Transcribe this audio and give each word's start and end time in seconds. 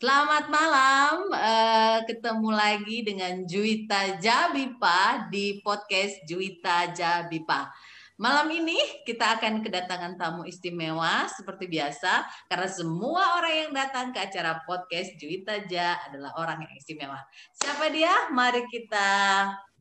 Selamat 0.00 0.48
malam, 0.48 1.28
uh, 1.28 2.00
ketemu 2.08 2.48
lagi 2.56 3.04
dengan 3.04 3.44
Juwita 3.44 4.16
Jabipa 4.16 5.28
di 5.28 5.60
podcast 5.60 6.24
Juwita 6.24 6.88
Jabipa. 6.88 7.68
Malam 8.16 8.48
ini 8.48 8.80
kita 9.04 9.36
akan 9.36 9.60
kedatangan 9.60 10.16
tamu 10.16 10.48
istimewa 10.48 11.28
seperti 11.28 11.68
biasa 11.68 12.24
karena 12.48 12.64
semua 12.72 13.44
orang 13.44 13.68
yang 13.68 13.72
datang 13.76 14.08
ke 14.16 14.24
acara 14.24 14.64
podcast 14.64 15.20
Juwita 15.20 15.68
Ja 15.68 16.00
adalah 16.08 16.32
orang 16.40 16.64
yang 16.64 16.72
istimewa. 16.80 17.20
Siapa 17.60 17.92
dia? 17.92 18.32
Mari 18.32 18.72
kita 18.72 19.08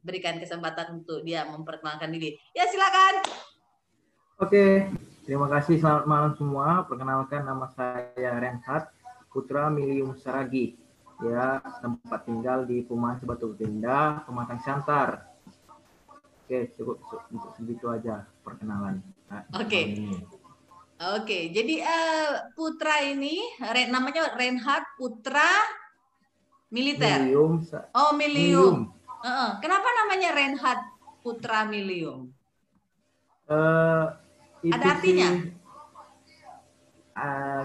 berikan 0.04 0.36
kesempatan 0.36 0.99
untuk 0.99 1.23
dia 1.23 1.47
memperkenalkan 1.47 2.11
diri. 2.11 2.36
Ya 2.51 2.67
silakan. 2.67 3.23
Oke, 4.43 4.83
terima 5.23 5.47
kasih. 5.47 5.79
Selamat 5.79 6.04
malam 6.04 6.36
semua. 6.36 6.83
Perkenalkan 6.92 7.47
nama 7.47 7.71
saya 7.71 8.36
Renhat 8.36 8.98
Putra 9.29 9.69
Milium 9.69 10.18
Saragi. 10.18 10.75
Ya, 11.19 11.60
tempat 11.83 12.24
tinggal 12.24 12.64
di 12.64 12.79
Perumahan 12.83 13.20
Sebatu 13.20 13.51
Tinda, 13.54 14.24
Pematang 14.24 14.64
Siantar. 14.64 15.28
Oke, 16.47 16.74
cukup 16.79 16.97
untuk 17.29 17.51
segitu 17.60 17.92
aja 17.92 18.23
perkenalan. 18.42 19.04
Nah, 19.28 19.43
Oke. 19.60 20.00
Oke, 21.00 21.51
jadi 21.51 21.84
uh, 21.84 22.51
Putra 22.56 23.04
ini 23.04 23.39
namanya 23.92 24.36
Reinhard 24.36 24.84
Putra 24.96 25.48
Militer. 26.71 27.23
Milium. 27.23 27.64
Oh, 27.96 28.11
Milium. 28.15 28.92
Uh 29.20 29.28
-uh. 29.28 29.50
Kenapa 29.59 29.87
namanya 30.04 30.29
Reinhard 30.36 30.82
Putra 31.20 31.68
Milium? 31.68 32.31
Uh, 33.48 34.11
ada 34.72 34.86
artinya? 34.95 35.30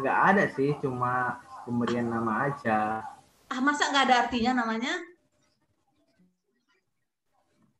Nggak 0.02 0.18
uh, 0.18 0.26
ada 0.34 0.44
sih, 0.54 0.74
cuma 0.82 1.43
pemberian 1.64 2.08
nama 2.12 2.48
aja. 2.48 3.00
Ah, 3.48 3.60
masa 3.60 3.88
nggak 3.88 4.04
ada 4.08 4.16
artinya 4.28 4.64
namanya? 4.64 4.94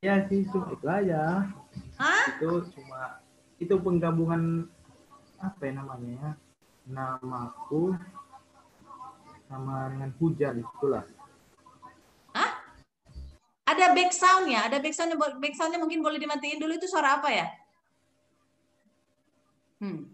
Ya 0.04 0.20
sih, 0.28 0.44
cuma 0.52 0.68
itu 0.72 0.84
aja. 0.84 1.48
Hah? 1.96 2.24
Itu 2.36 2.68
cuma 2.76 3.24
itu 3.56 3.74
penggabungan 3.80 4.68
apa 5.40 5.60
ya 5.64 5.72
namanya 5.80 6.10
ya? 6.12 6.30
Namaku 6.84 7.96
sama 9.48 9.88
dengan 9.92 10.10
hujan 10.20 10.60
itulah. 10.60 11.04
Hah? 12.36 12.52
Ada 13.64 13.96
back 13.96 14.12
sound 14.12 14.52
ya? 14.52 14.68
Ada 14.68 14.76
back 14.84 14.92
soundnya, 14.92 15.16
back 15.16 15.54
soundnya 15.56 15.80
mungkin 15.80 16.04
boleh 16.04 16.20
dimatiin 16.20 16.60
dulu 16.60 16.76
itu 16.76 16.84
suara 16.84 17.16
apa 17.20 17.32
ya? 17.32 17.48
Hmm. 19.80 20.12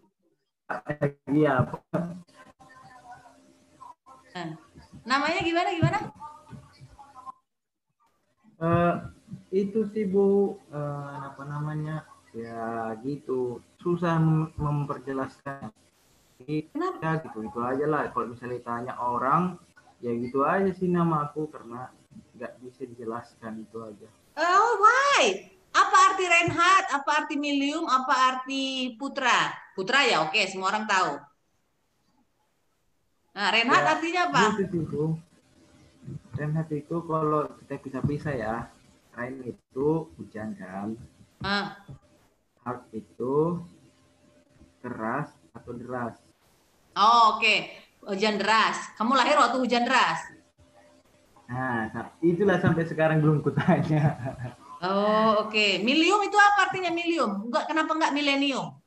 Iya, 1.27 1.67
Nah, 4.31 4.55
namanya 5.03 5.41
gimana 5.43 5.69
gimana? 5.75 5.99
Uh, 8.61 8.95
itu 9.51 9.89
sih 9.91 10.07
Bu 10.07 10.57
uh, 10.71 11.33
apa 11.33 11.43
namanya? 11.49 12.07
Ya 12.31 12.95
gitu. 13.03 13.59
Susah 13.83 14.23
mem 14.23 14.55
memperjelaskan. 14.55 15.75
Kenapa? 16.47 16.99
Ya 17.03 17.11
gitu 17.27 17.39
itu 17.43 17.59
aja 17.59 17.85
lah. 17.91 18.07
Kalau 18.15 18.31
misalnya 18.31 18.61
tanya 18.63 18.95
orang, 18.97 19.59
ya 19.99 20.15
gitu 20.15 20.47
aja 20.47 20.71
sih 20.73 20.87
nama 20.87 21.27
aku 21.27 21.51
karena 21.51 21.91
nggak 22.39 22.53
bisa 22.63 22.87
dijelaskan 22.87 23.67
itu 23.67 23.77
aja. 23.83 24.09
Oh 24.39 24.79
why? 24.79 25.51
Apa 25.71 25.97
arti 26.11 26.25
Reinhardt? 26.27 26.87
Apa 26.95 27.11
arti 27.25 27.35
Milium? 27.39 27.87
Apa 27.87 28.15
arti 28.35 28.95
Putra? 28.95 29.53
Putra 29.75 30.03
ya 30.07 30.23
oke, 30.27 30.41
semua 30.47 30.71
orang 30.75 30.87
tahu. 30.87 31.30
Nah, 33.41 33.49
Renhat 33.57 33.81
ya, 33.81 33.91
artinya 33.97 34.21
apa? 34.29 34.41
Itu, 34.61 35.17
Renhat 36.37 36.69
itu 36.77 36.97
kalau 37.09 37.49
kita 37.65 37.81
bisa-bisa 37.81 38.37
ya, 38.37 38.69
Rain 39.17 39.41
itu 39.49 40.13
hujan 40.21 40.53
kan. 40.61 40.93
Ah. 41.41 41.81
Hard 42.61 42.85
itu 42.93 43.65
keras 44.85 45.33
atau 45.57 45.73
deras. 45.73 46.21
Oh, 46.93 47.41
oke. 47.41 47.41
Okay. 47.41 47.59
Hujan 48.05 48.37
deras. 48.37 48.77
Kamu 49.01 49.17
lahir 49.17 49.41
waktu 49.41 49.57
hujan 49.57 49.89
deras. 49.89 50.21
Nah, 51.49 52.13
itulah 52.21 52.61
sampai 52.61 52.85
sekarang 52.85 53.25
belum 53.25 53.41
kutanya. 53.41 54.05
Oh, 54.81 55.45
oke. 55.45 55.53
Okay. 55.53 55.85
Milium 55.85 56.25
itu 56.25 56.41
apa 56.41 56.73
artinya 56.73 56.89
milium? 56.89 57.45
Enggak, 57.45 57.69
kenapa 57.69 57.93
enggak 57.93 58.17
milenium? 58.17 58.81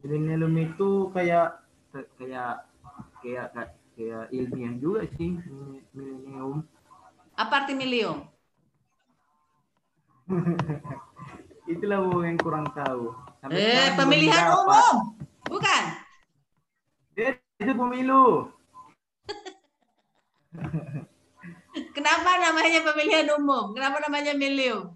Milenium 0.00 0.56
itu 0.56 1.12
kayak 1.12 1.61
kayak 1.92 2.64
kayak 3.20 3.46
kayak 3.92 4.24
ilmiah 4.32 4.74
juga 4.80 5.04
sih 5.20 5.36
milenium. 5.92 6.64
Apa 7.36 7.64
arti 7.64 7.76
milium? 7.76 8.24
Itulah 11.72 11.98
bu 12.02 12.24
yang 12.24 12.38
kurang 12.40 12.66
tahu. 12.74 13.14
Sampai 13.40 13.60
eh, 13.62 13.94
pemilihan 13.94 14.50
umum, 14.56 15.14
bukan? 15.46 15.82
Dia 17.14 17.36
itu 17.60 17.72
pemilu. 17.76 18.50
Kenapa 21.96 22.30
namanya 22.40 22.80
pemilihan 22.84 23.28
umum? 23.40 23.72
Kenapa 23.72 24.04
namanya 24.04 24.36
milium? 24.36 24.92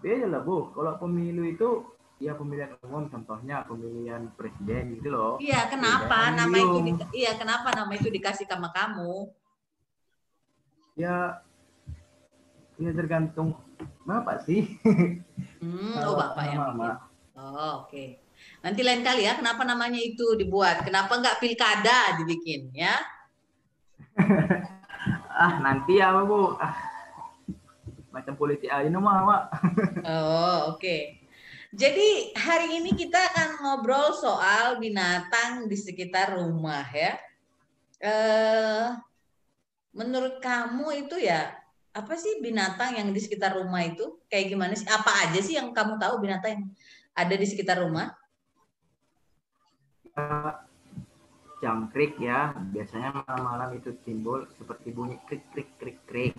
Beda 0.00 0.26
lah 0.26 0.40
bu. 0.42 0.72
Kalau 0.72 0.96
pemilu 0.98 1.44
itu 1.46 1.84
ya 2.20 2.36
pemilihan 2.36 2.76
umum 2.84 3.08
contohnya 3.08 3.64
pemilihan 3.64 4.28
presiden 4.36 5.00
gitu 5.00 5.08
loh. 5.08 5.32
Iya, 5.40 5.72
kenapa 5.72 6.36
nama 6.36 6.52
itu 6.52 6.78
di, 6.84 6.92
iya 7.24 7.32
kenapa 7.40 7.72
nama 7.72 7.88
itu 7.96 8.12
dikasih 8.12 8.44
sama 8.44 8.68
kamu? 8.76 9.32
Ya 11.00 11.40
ya 12.76 12.90
tergantung 12.92 13.56
Bapak 14.04 14.44
sih. 14.44 14.76
Hmm, 15.60 15.96
oh 16.04 16.16
Bapak 16.16 16.44
yang 16.44 16.60
mama. 16.60 17.08
Oh, 17.32 17.84
oke. 17.84 17.88
Okay. 17.88 18.08
Nanti 18.60 18.80
lain 18.84 19.00
kali 19.00 19.24
ya, 19.24 19.36
kenapa 19.36 19.64
namanya 19.64 20.00
itu 20.00 20.36
dibuat? 20.36 20.84
Kenapa 20.84 21.16
nggak 21.16 21.40
pilkada 21.40 22.20
dibikin 22.20 22.72
ya? 22.72 22.96
ah, 25.40 25.60
nanti 25.60 26.00
ya 26.00 26.12
Bu. 26.24 26.56
Ah, 26.56 26.76
macam 28.12 28.36
politik 28.36 28.68
aja 28.68 28.88
nama, 28.88 29.24
Pak. 29.24 29.42
oh, 30.04 30.76
oke. 30.76 30.80
Okay. 30.80 31.19
Jadi 31.70 32.34
hari 32.34 32.82
ini 32.82 32.98
kita 32.98 33.14
akan 33.30 33.48
ngobrol 33.62 34.10
soal 34.10 34.82
binatang 34.82 35.70
di 35.70 35.78
sekitar 35.78 36.34
rumah 36.34 36.82
ya. 36.90 37.14
Eh, 38.02 38.86
menurut 39.94 40.42
kamu 40.42 41.06
itu 41.06 41.22
ya 41.22 41.54
apa 41.90 42.14
sih 42.18 42.42
binatang 42.42 42.98
yang 42.98 43.10
di 43.14 43.20
sekitar 43.22 43.54
rumah 43.54 43.86
itu 43.86 44.18
kayak 44.26 44.50
gimana 44.50 44.74
sih? 44.74 44.86
Apa 44.90 45.30
aja 45.30 45.38
sih 45.38 45.54
yang 45.54 45.70
kamu 45.70 45.94
tahu 46.02 46.18
binatang 46.18 46.58
yang 46.58 46.64
ada 47.14 47.34
di 47.38 47.46
sekitar 47.46 47.78
rumah? 47.82 48.18
jangkrik 51.60 52.16
ya, 52.20 52.56
biasanya 52.72 53.24
malam-malam 53.24 53.76
itu 53.76 53.92
timbul 54.04 54.48
seperti 54.56 54.92
bunyi 54.92 55.16
krik 55.28 55.44
krik 55.52 55.70
krik 55.76 55.98
krik. 56.08 56.36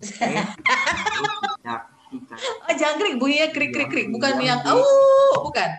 Oh, 2.12 2.74
jangkrik 2.74 3.16
bunyinya 3.18 3.50
krik 3.50 3.72
krik 3.72 3.88
krik, 3.90 4.08
bukan 4.12 4.40
yang 4.44 4.60
oh, 4.68 5.42
bukan. 5.48 5.70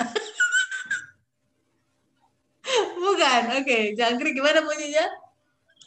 bukan. 3.04 3.42
Oke, 3.54 3.62
okay. 3.62 3.82
jangkrik 3.94 4.34
gimana 4.34 4.64
bunyinya? 4.64 5.06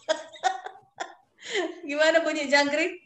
gimana 1.89 2.23
bunyi 2.23 2.47
jangkrik? 2.47 3.03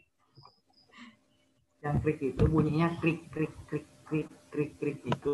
Jangkrik 1.82 2.22
itu 2.22 2.44
bunyinya 2.46 2.94
krik 3.02 3.26
krik 3.34 3.50
krik 3.66 3.90
krik 4.06 4.30
krik 4.54 4.78
krik 4.78 5.02
itu 5.08 5.34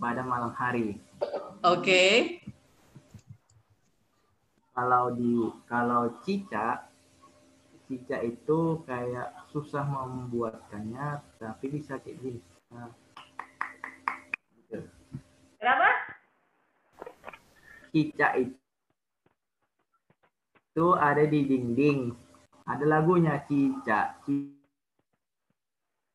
pada 0.00 0.24
malam 0.24 0.56
hari. 0.56 0.96
Oke. 1.60 1.82
Okay. 1.82 2.40
Kalau 4.76 5.08
di 5.16 5.40
kalau 5.68 6.12
cicak 6.20 6.95
cicak 7.86 8.26
itu 8.26 8.82
kayak 8.82 9.30
susah 9.54 9.86
membuatkannya 9.86 11.22
tapi 11.38 11.70
bisa 11.70 12.02
kayak 12.02 12.18
gini. 12.18 12.42
Nah, 12.74 12.90
kenapa? 15.62 15.88
Cicak 17.94 18.42
itu 18.42 18.58
ada 20.98 21.22
di 21.24 21.40
dinding. 21.46 22.10
Ada 22.66 22.82
lagunya 22.82 23.38
cicak 23.46 24.26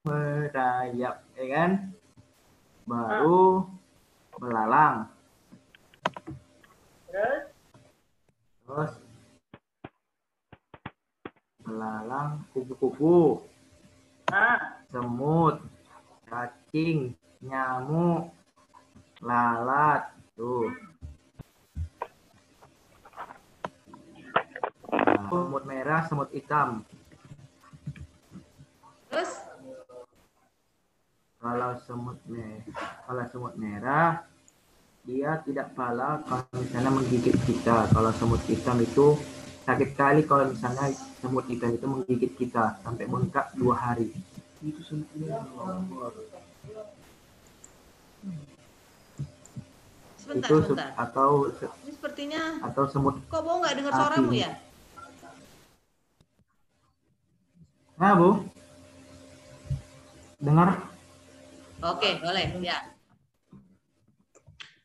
merayap 0.04 1.24
ya 1.40 1.46
kan? 1.56 1.96
Baru 2.84 3.72
belalang. 4.36 5.08
Terus? 7.08 7.48
Terus 8.68 8.92
belalang, 11.72 12.44
kupu-kupu, 12.52 13.48
semut, 14.92 15.64
cacing, 16.28 17.16
nyamuk, 17.40 18.28
lalat, 19.24 20.12
tuh. 20.36 20.68
Nah, 24.92 25.32
semut 25.32 25.64
merah, 25.64 26.02
semut 26.12 26.30
hitam. 26.36 26.84
Terus? 29.08 29.32
Kalau 31.40 31.72
semut 31.88 32.20
merah, 32.28 32.62
kalau 33.08 33.24
semut 33.32 33.56
merah 33.56 34.28
dia 35.02 35.42
tidak 35.42 35.74
pala 35.74 36.22
kalau 36.30 36.46
misalnya 36.54 36.92
menggigit 36.94 37.34
kita. 37.50 37.90
Kalau 37.90 38.12
semut 38.14 38.42
hitam 38.46 38.78
itu 38.78 39.18
sakit 39.62 39.90
kali 39.94 40.22
kalau 40.26 40.50
misalnya 40.50 40.90
semut 41.22 41.46
hitam 41.46 41.72
itu 41.78 41.86
menggigit 41.86 42.32
kita 42.38 42.82
sampai 42.82 43.06
bengkak 43.06 43.54
dua 43.56 43.76
hari. 43.78 44.10
Itu 44.62 44.82
semutnya. 44.82 45.42
Sebentar, 50.18 50.50
itu 50.50 50.58
se- 50.62 50.66
sebentar. 50.70 50.90
atau 50.98 51.30
se- 51.58 51.74
Ini 51.82 51.92
sepertinya 51.98 52.42
atau 52.62 52.84
semut 52.90 53.16
kok 53.26 53.42
bau 53.42 53.58
nggak 53.62 53.76
dengar 53.78 53.94
suaramu 53.94 54.34
ya? 54.38 54.52
Nah, 57.98 58.12
Bu. 58.18 58.30
Dengar? 60.42 60.70
Oke, 61.86 62.18
boleh. 62.18 62.50
Ya. 62.66 62.82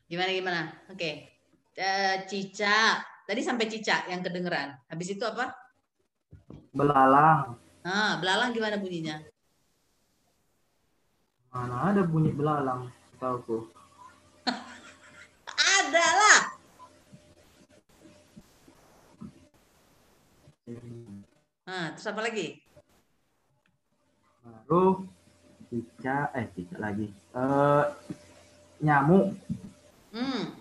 Gimana 0.09 0.31
gimana? 0.37 0.61
Oke. 0.93 1.33
Eh, 1.77 2.17
Cica. 2.29 3.01
Tadi 3.27 3.41
sampai 3.43 3.67
Cica 3.67 4.07
yang 4.07 4.23
kedengeran. 4.23 4.79
Habis 4.87 5.19
itu 5.19 5.25
apa? 5.27 5.51
Belalang. 6.71 7.59
Ah, 7.83 8.23
belalang 8.23 8.55
gimana 8.55 8.79
bunyinya? 8.79 9.19
Mana 11.51 11.91
ada 11.91 12.07
bunyi 12.07 12.31
belalang? 12.31 12.87
Tahu 13.19 13.67
Ada 15.77 16.07
lah. 16.15 16.41
Nah, 21.67 21.85
terus 21.99 22.07
apa 22.07 22.21
lagi? 22.23 22.63
Baru 24.47 25.03
cicak, 25.67 26.31
eh 26.39 26.47
cicak 26.55 26.79
lagi. 26.79 27.11
Eh 27.35 27.85
nyamuk, 28.87 29.35
Hmm. 30.15 30.55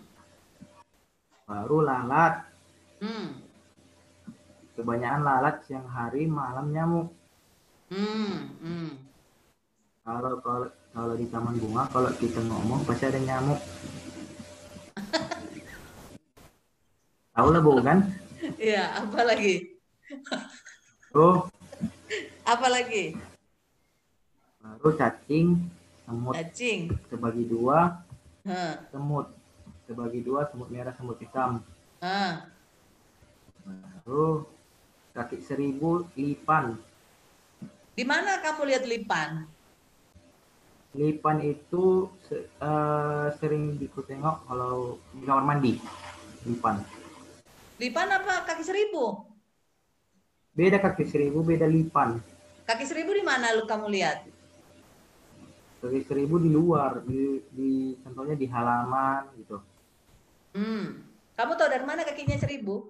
baru 1.46 1.86
lalat. 1.86 2.55
Hmm. 3.06 3.38
Kebanyakan 4.74 5.22
lalat 5.22 5.62
siang 5.63 5.86
hari, 5.86 6.25
malam 6.25 6.74
nyamuk. 6.74 7.13
Hmm. 7.94 8.50
Hmm. 8.57 8.90
Kalau 10.02 10.42
kalau 10.42 10.68
kalau 10.90 11.13
di 11.13 11.30
taman 11.30 11.54
bunga, 11.62 11.86
kalau 11.94 12.10
kita 12.18 12.42
ngomong 12.42 12.81
pasti 12.81 13.06
ada 13.06 13.22
nyamuk. 13.22 13.62
Tahu 17.36 17.48
lah 17.54 17.62
bu 17.62 17.78
kan? 17.86 18.00
Iya, 18.57 19.06
apa 19.06 19.22
lagi? 19.22 19.78
Tuh, 21.13 21.46
Apa 22.46 22.68
lagi? 22.69 23.18
baru 24.66 24.98
cacing, 24.98 25.48
semut 26.06 26.34
Cacing. 26.34 26.90
terbagi 27.10 27.46
dua, 27.46 28.01
Hah. 28.46 28.81
semut 28.90 29.30
terbagi 29.86 30.22
dua, 30.22 30.50
semut 30.50 30.69
merah, 30.69 30.94
semut 30.94 31.18
hitam. 31.18 31.62
Ah. 32.01 32.50
Baru 33.66 34.46
kaki 35.18 35.42
seribu 35.42 36.06
lipan. 36.14 36.78
Di 37.98 38.06
mana 38.06 38.38
kamu 38.38 38.62
lihat 38.70 38.84
lipan? 38.86 39.50
Lipan 40.94 41.38
itu 41.42 42.14
eh, 42.30 43.28
sering 43.42 43.82
diku 43.82 44.06
tengok 44.06 44.46
kalau 44.46 45.02
di 45.18 45.26
kamar 45.26 45.44
mandi. 45.44 45.74
Lipan. 46.46 46.78
Lipan 47.82 48.08
apa 48.14 48.46
kaki 48.46 48.64
seribu? 48.64 49.26
Beda 50.56 50.80
kaki 50.80 51.04
seribu, 51.04 51.44
beda 51.44 51.68
lipan. 51.68 52.22
Kaki 52.64 52.86
seribu 52.88 53.12
di 53.12 53.26
mana 53.26 53.52
lu 53.52 53.68
kamu 53.68 53.92
lihat? 53.92 54.24
Kaki 55.84 56.02
seribu 56.08 56.40
di 56.40 56.48
luar, 56.48 57.04
di, 57.04 57.44
di 57.52 57.72
contohnya 58.00 58.40
di 58.40 58.48
halaman 58.48 59.28
gitu. 59.36 59.58
Hmm. 60.56 61.04
Kamu 61.36 61.52
tahu 61.60 61.68
dari 61.68 61.84
mana 61.84 62.08
kakinya 62.08 62.40
seribu? 62.40 62.88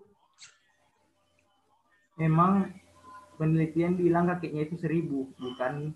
Memang 2.15 2.71
penelitian 3.35 4.00
bilang 4.00 4.31
kakinya 4.31 4.63
itu 4.63 4.79
seribu, 4.79 5.27
bukan 5.35 5.91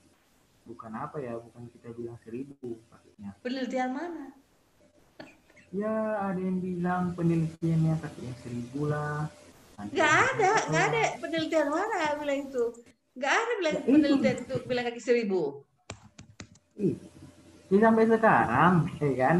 bukan 0.67 0.91
apa 0.91 1.17
ya, 1.23 1.39
bukan 1.39 1.71
kita 1.71 1.95
bilang 1.95 2.19
seribu 2.27 2.75
kakinya. 2.91 3.31
Penelitian 3.39 3.89
mana? 3.95 4.35
Ya 5.71 6.19
ada 6.19 6.39
yang 6.41 6.59
bilang 6.59 7.15
penelitiannya 7.15 7.93
kakinya 8.03 8.33
seribu 8.43 8.91
lah. 8.91 9.31
Nggak 9.79 10.13
ada, 10.35 10.51
nggak 10.67 10.85
ada 10.91 11.03
penelitian 11.23 11.67
mana 11.71 12.19
bilang 12.19 12.39
itu. 12.51 12.63
Nggak 13.15 13.33
ada 13.33 13.53
bilang 13.55 13.75
Ya, 13.79 13.81
penelitian 13.87 14.37
itu 14.43 14.55
bilang 14.67 14.85
kaki 14.91 15.01
seribu. 15.01 15.41
Ih, 16.75 16.99
ya 17.71 17.77
sampai 17.79 18.03
sekarang, 18.11 18.73
ya 18.99 19.13
kan? 19.15 19.37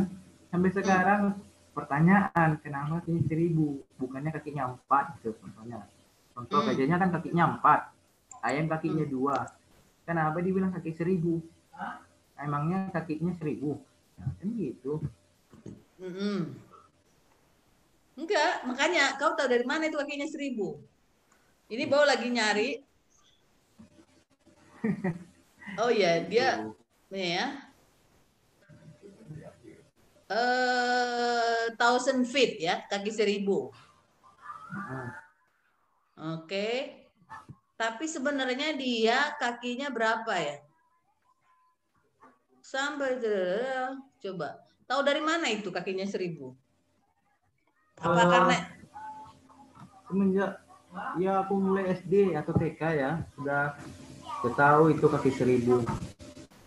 Sampai 0.47 0.69
sekarang 0.71 1.21
pertanyaan 1.75 2.49
kenapa 2.63 3.03
kakinya 3.03 3.27
seribu, 3.27 3.83
bukannya 3.99 4.31
kakinya 4.31 4.79
empat 4.79 5.19
gitu 5.19 5.35
contohnya. 5.43 5.83
Contoh 6.39 6.63
Hmm. 6.63 6.68
gajahnya 6.71 6.97
kan 7.03 7.09
kakinya 7.12 7.44
empat, 7.59 7.80
ayam 8.47 8.65
kakinya 8.71 9.03
dua. 9.03 9.38
Kenapa 10.07 10.39
dibilang 10.39 10.71
kaki 10.71 10.91
seribu? 10.95 11.44
Emangnya 12.39 12.88
kakinya 12.95 13.36
seribu? 13.36 13.71
Nah, 14.15 14.31
kan 14.39 14.47
gitu. 14.56 15.03
Mm-mm. 16.01 16.56
Enggak, 18.19 18.53
makanya 18.69 19.03
kau 19.19 19.31
tahu 19.38 19.47
dari 19.53 19.65
mana 19.71 19.83
itu 19.89 19.97
kakinya 20.01 20.27
seribu. 20.33 20.68
Ini 21.74 21.83
bau 21.91 22.06
lagi 22.12 22.27
nyari. 22.38 22.69
Oh 25.81 25.89
iya, 25.97 26.12
dia 26.30 26.47
nih 27.12 27.25
ya. 27.38 27.45
Eh, 30.30 31.65
thousand 31.81 32.21
feet 32.31 32.51
ya, 32.62 32.75
kaki 32.89 33.12
seribu. 33.19 33.74
Nah, 34.74 35.28
Oke. 36.19 37.00
Tapi 37.80 38.06
sebenarnya 38.12 38.75
dia 38.75 39.39
kakinya 39.39 39.88
berapa 39.88 40.36
ya? 40.36 40.60
Sampai 42.60 43.24
coba. 44.19 44.59
Tahu 44.83 45.02
dari 45.07 45.23
mana 45.23 45.47
itu 45.47 45.71
kakinya 45.71 46.04
seribu? 46.04 46.52
Apa 48.04 48.19
Eh, 48.19 48.28
karena 48.28 48.57
semenjak 50.07 50.52
ya 51.21 51.45
aku 51.45 51.54
mulai 51.56 51.94
SD 51.94 52.33
atau 52.35 52.52
TK 52.52 52.81
ya 52.97 53.11
sudah 53.38 53.78
tahu 54.56 54.92
itu 54.92 55.06
kaki 55.07 55.31
seribu. 55.31 55.85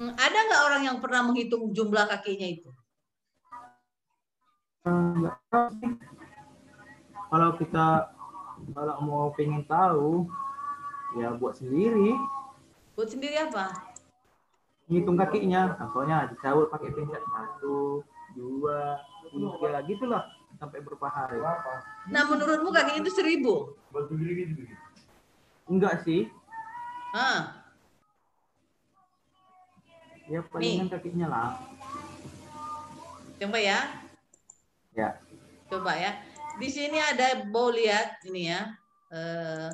Hmm, 0.00 0.12
ada 0.16 0.38
nggak 0.48 0.62
orang 0.64 0.82
yang 0.86 0.98
pernah 1.02 1.28
menghitung 1.28 1.72
jumlah 1.76 2.08
kakinya 2.08 2.48
itu? 2.48 2.70
Sih. 5.76 5.92
Kalau 7.32 7.50
kita 7.56 8.12
kalau 8.70 8.96
mau 9.02 9.26
pengen 9.34 9.66
tahu 9.66 10.30
ya 11.18 11.34
buat 11.34 11.58
sendiri. 11.58 12.14
Buat 12.94 13.08
sendiri 13.10 13.36
apa? 13.42 13.92
ngitung 14.92 15.16
kakinya. 15.16 15.72
Contohnya 15.80 16.28
dicabut 16.28 16.68
pakai 16.68 16.92
pencet 16.92 17.22
satu 17.24 18.04
dua 18.36 19.00
tiga 19.32 19.80
gitu 19.88 20.04
lah 20.08 20.24
sampai 20.60 20.78
berapa 20.84 21.08
hari. 21.08 21.40
Nah, 22.12 22.22
menurutmu 22.28 22.68
kakinya 22.70 23.00
itu 23.00 23.12
seribu? 23.12 23.72
enggak 25.70 26.04
sih. 26.04 26.28
Ah, 27.12 27.64
ya 30.28 30.40
palingan 30.48 30.88
kakinya 30.88 31.26
lah. 31.28 31.48
Coba 33.36 33.58
ya, 33.58 33.78
ya. 34.96 35.08
Coba 35.68 35.92
ya. 35.96 36.12
Di 36.60 36.68
sini 36.68 36.98
ada 37.00 37.44
bau 37.48 37.72
lihat 37.72 38.20
ini 38.28 38.52
ya. 38.52 38.62
Eh, 39.12 39.70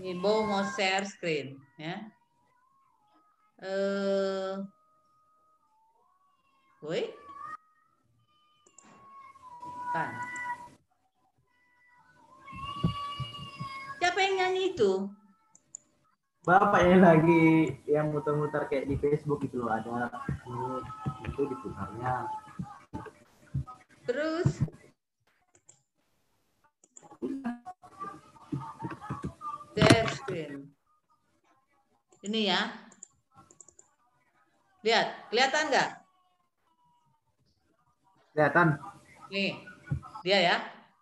ini 0.00 0.12
Bo 0.16 0.44
mau 0.44 0.64
share 0.64 1.08
screen 1.08 1.56
ya. 1.80 1.96
Eh, 3.58 4.54
woi, 6.84 7.02
kan. 9.92 10.10
Siapa 13.98 14.18
yang 14.22 14.34
nyanyi 14.38 14.72
itu? 14.76 15.10
bapak 16.48 16.80
yang 16.80 17.04
lagi 17.04 17.76
yang 17.84 18.08
muter-muter 18.08 18.64
kayak 18.72 18.88
di 18.88 18.96
Facebook 18.96 19.44
itu 19.44 19.60
loh 19.60 19.68
ada 19.68 20.08
ini 20.48 20.80
itu 21.28 21.44
diputarnya 21.44 22.24
Terus 24.08 24.64
screen. 30.28 30.68
Ini 32.20 32.40
ya. 32.52 32.60
Lihat, 34.84 35.08
kelihatan 35.32 35.64
nggak? 35.72 35.90
kelihatan 38.36 38.68
Nih, 39.32 39.58
dia 40.22 40.38
ya. 40.38 40.56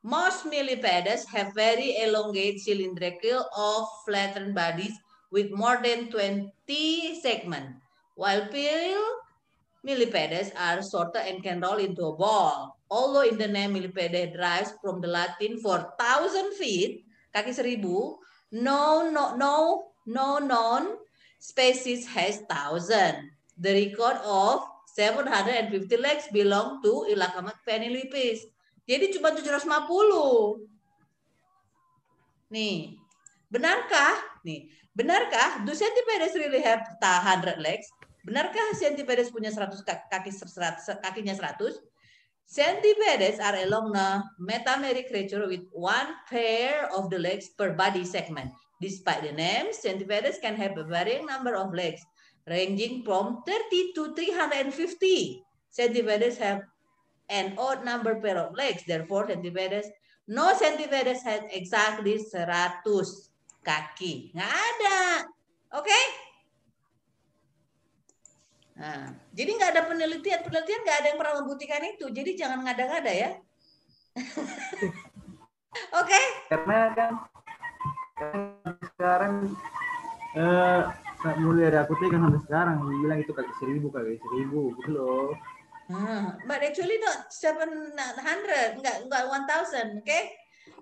Most 0.06 0.46
millipedes 0.46 1.26
have 1.34 1.50
very 1.58 1.98
elongate 1.98 2.62
cylindrical 2.62 3.42
or 3.50 3.90
flattened 4.06 4.54
bodies 4.54 4.94
with 5.34 5.50
more 5.50 5.82
than 5.82 6.06
20 6.14 6.46
segments, 7.18 7.82
while 8.14 8.46
pale 8.54 9.02
millipedes 9.82 10.54
are 10.54 10.78
shorter 10.78 11.18
and 11.18 11.42
can 11.42 11.58
roll 11.58 11.82
into 11.82 12.06
a 12.06 12.14
ball. 12.14 12.75
Although 12.90 13.26
in 13.26 13.38
the 13.38 13.50
name 13.50 13.74
millipede 13.74 14.32
derives 14.34 14.74
from 14.78 15.02
the 15.02 15.10
Latin 15.10 15.58
for 15.58 15.90
thousand 15.98 16.54
feet, 16.54 17.02
kaki 17.34 17.50
seribu, 17.50 18.18
no, 18.54 19.10
no, 19.10 19.34
no, 19.34 19.90
no 20.06 20.38
known 20.38 20.94
species 21.42 22.06
has 22.06 22.46
thousand. 22.46 23.34
The 23.58 23.90
record 23.90 24.22
of 24.22 24.62
750 24.94 25.96
legs 25.98 26.30
belong 26.30 26.80
to 26.86 27.10
Ilacamat 27.10 27.58
penilipis. 27.66 28.46
Jadi 28.86 29.18
cuma 29.18 29.34
750. 29.34 30.62
Nih, 32.54 32.94
benarkah? 33.50 34.14
Nih, 34.46 34.70
benarkah 34.94 35.66
do 35.66 35.74
centipedes 35.74 36.38
really 36.38 36.62
have 36.62 36.86
100 37.02 37.58
legs? 37.58 37.90
Benarkah 38.22 38.78
centipedes 38.78 39.34
punya 39.34 39.50
100 39.50 39.82
kaki 39.84 40.30
100, 40.30 41.02
kakinya 41.02 41.34
100? 41.34 41.82
Centipedes 42.46 43.42
are 43.42 43.58
along 43.66 43.90
the 43.90 44.22
metameric 44.38 45.10
creature 45.10 45.46
with 45.48 45.66
one 45.72 46.14
pair 46.30 46.88
of 46.94 47.10
the 47.10 47.18
legs 47.18 47.50
per 47.58 47.74
body 47.74 48.04
segment. 48.04 48.52
Despite 48.80 49.22
the 49.22 49.32
name, 49.32 49.72
centipedes 49.72 50.38
can 50.38 50.54
have 50.54 50.78
a 50.78 50.84
varying 50.84 51.26
number 51.26 51.56
of 51.56 51.74
legs, 51.74 52.00
ranging 52.46 53.02
from 53.02 53.42
30 53.46 53.92
to 53.94 54.14
350. 54.14 55.42
Centipedes 55.70 56.38
have 56.38 56.62
an 57.28 57.54
odd 57.58 57.84
number 57.84 58.14
pair 58.20 58.38
of 58.38 58.54
legs. 58.54 58.84
Therefore, 58.86 59.26
centipedes, 59.26 59.90
no 60.28 60.54
centipedes 60.54 61.22
has 61.24 61.42
exactly 61.50 62.16
100 62.16 62.46
kaki. 63.66 64.30
Nggak 64.36 64.52
ada. 64.54 65.26
Oke? 65.74 65.82
Okay? 65.82 66.25
Nah, 68.76 69.09
jadi 69.33 69.50
nggak 69.56 69.71
ada 69.73 69.83
penelitian, 69.88 70.40
penelitian 70.45 70.80
nggak 70.85 70.99
ada 71.00 71.06
yang 71.09 71.18
pernah 71.18 71.35
membuktikan 71.40 71.83
itu. 71.88 72.06
Jadi 72.12 72.30
jangan 72.37 72.61
ngada-ngada 72.61 73.12
ya. 73.12 73.30
Oke? 75.97 76.09
Okay? 76.09 76.25
Karena 76.52 76.78
kan, 76.92 77.12
kan 78.16 78.38
sekarang 78.92 79.35
eh, 80.37 80.83
mulai 81.40 81.73
dari 81.73 81.78
aku 81.80 81.97
kan 81.97 82.21
sampai 82.21 82.42
sekarang 82.45 82.76
bilang 83.00 83.18
itu 83.25 83.33
kali 83.33 83.50
seribu 83.56 83.88
kali 83.88 84.21
seribu 84.21 84.76
gitu 84.80 84.90
loh. 84.92 85.28
Hmm, 85.87 86.35
but 86.45 86.61
actually 86.61 86.99
not 86.99 87.30
700, 87.30 88.83
enggak 88.83 88.97
enggak 89.06 89.23
1000, 89.23 89.33
oke? 89.33 90.02
Okay? 90.02 90.23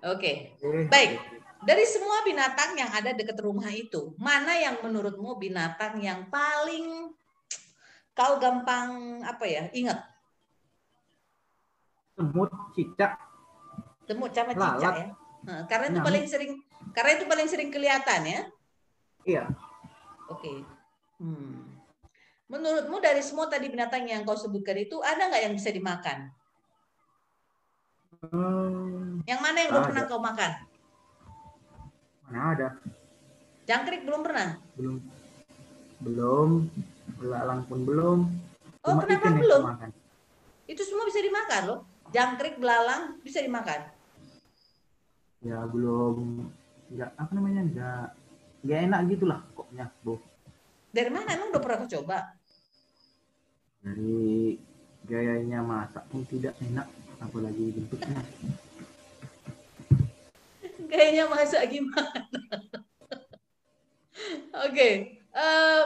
Oke. 0.03 0.33
Okay. 0.59 0.89
Baik. 0.89 1.21
Dari 1.65 1.85
semua 1.87 2.21
binatang 2.25 2.77
yang 2.77 2.89
ada 2.89 3.13
dekat 3.13 3.37
rumah 3.41 3.69
itu, 3.69 4.13
mana 4.17 4.53
yang 4.57 4.81
menurutmu 4.81 5.37
binatang 5.37 5.97
yang 6.01 6.29
paling 6.29 7.13
kau 8.15 8.39
gampang 8.39 9.19
apa 9.21 9.43
ya? 9.45 9.67
Ingat? 9.75 9.99
Semut, 12.15 12.49
cicak. 12.71 13.19
Semut 14.07 14.31
sama 14.31 14.55
cicak 14.55 14.93
ya. 14.95 15.07
Nah, 15.45 15.59
karena 15.69 15.93
itu 15.93 15.99
paling 16.01 16.25
sering 16.25 16.51
karena 16.95 17.11
itu 17.21 17.25
paling 17.27 17.47
sering 17.51 17.69
kelihatan 17.69 18.21
ya. 18.23 18.41
Iya. 19.27 19.43
Oke. 20.31 20.41
Okay. 20.41 20.57
Hmm. 21.19 21.75
Menurutmu 22.45 23.01
dari 23.01 23.21
semua 23.25 23.49
tadi 23.49 23.67
binatang 23.67 24.05
yang 24.05 24.23
kau 24.23 24.37
sebutkan 24.37 24.77
itu 24.77 25.01
ada 25.01 25.27
nggak 25.29 25.43
yang 25.49 25.53
bisa 25.57 25.69
dimakan? 25.73 26.29
Hmm, 28.25 29.21
yang 29.29 29.41
mana 29.41 29.57
yang 29.65 29.69
belum 29.73 29.85
pernah 29.91 30.03
kau 30.09 30.21
makan? 30.21 30.51
Mana 32.25 32.39
ada? 32.57 32.69
Jangkrik 33.65 34.05
belum 34.05 34.21
pernah? 34.21 34.61
Belum. 34.77 34.97
Belum. 36.01 36.49
Belalang 37.19 37.61
pun 37.67 37.79
belum. 37.87 38.19
Oh, 38.85 38.93
Cuma 38.93 39.01
kenapa 39.07 39.33
belum? 39.33 39.61
Makan. 39.65 39.89
Itu 40.65 40.81
semua 40.85 41.05
bisa 41.07 41.19
dimakan 41.21 41.61
loh. 41.65 41.79
Jangkrik, 42.13 42.61
belalang 42.61 43.17
bisa 43.25 43.41
dimakan. 43.41 43.89
Ya 45.41 45.65
belum. 45.65 46.45
Enggak 46.93 47.11
apa 47.17 47.31
namanya? 47.33 47.61
Enggak. 47.65 48.07
Enggak 48.65 48.79
enak 48.89 48.99
gitulah 49.09 49.39
koknya, 49.57 49.85
Bu. 50.01 50.17
Dari 50.95 51.11
mana 51.11 51.35
emang 51.35 51.51
udah 51.51 51.61
pernah 51.61 51.91
coba? 51.91 52.17
Dari 53.83 54.55
gayanya 55.05 55.61
masak 55.61 56.07
pun 56.09 56.25
tidak 56.25 56.55
enak, 56.63 56.87
apalagi 57.21 57.75
bentuknya. 57.75 58.21
Gayanya 60.89 61.27
masak 61.27 61.67
gimana? 61.69 62.15
Oke, 64.65 64.71
okay. 64.71 64.93
uh, 65.35 65.43
eh, 65.43 65.83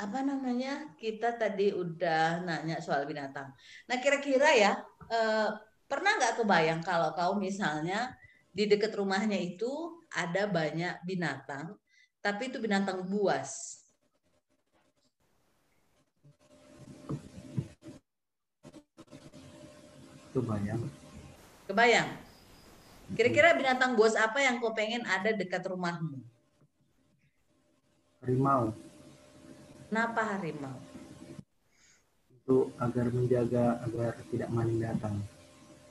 apa 0.00 0.24
namanya? 0.24 0.96
Kita 0.96 1.36
tadi 1.36 1.76
udah 1.76 2.40
nanya 2.40 2.80
soal 2.80 3.04
binatang. 3.04 3.52
Nah, 3.84 3.96
kira-kira 4.00 4.48
ya, 4.56 4.72
uh, 5.12 5.48
pernah 5.84 6.16
nggak 6.16 6.40
kebayang 6.40 6.80
kalau 6.80 7.12
kau 7.12 7.36
misalnya 7.36 8.16
di 8.50 8.64
dekat 8.64 8.96
rumahnya 8.96 9.36
itu 9.36 10.00
ada 10.10 10.50
banyak 10.50 11.06
binatang 11.06 11.78
tapi 12.20 12.52
itu 12.52 12.60
binatang 12.60 13.08
buas. 13.08 13.80
Kebayang. 20.30 20.82
Kebayang. 21.66 22.08
Kira-kira 23.18 23.58
binatang 23.58 23.98
buas 23.98 24.14
apa 24.14 24.38
yang 24.38 24.62
kau 24.62 24.70
pengen 24.70 25.02
ada 25.02 25.34
dekat 25.34 25.66
rumahmu? 25.66 26.22
Harimau. 28.22 28.70
Kenapa 29.90 30.22
harimau? 30.22 30.78
Itu 32.30 32.70
agar 32.78 33.10
menjaga 33.10 33.82
agar 33.82 34.22
tidak 34.30 34.46
maling 34.54 34.78
datang. 34.78 35.18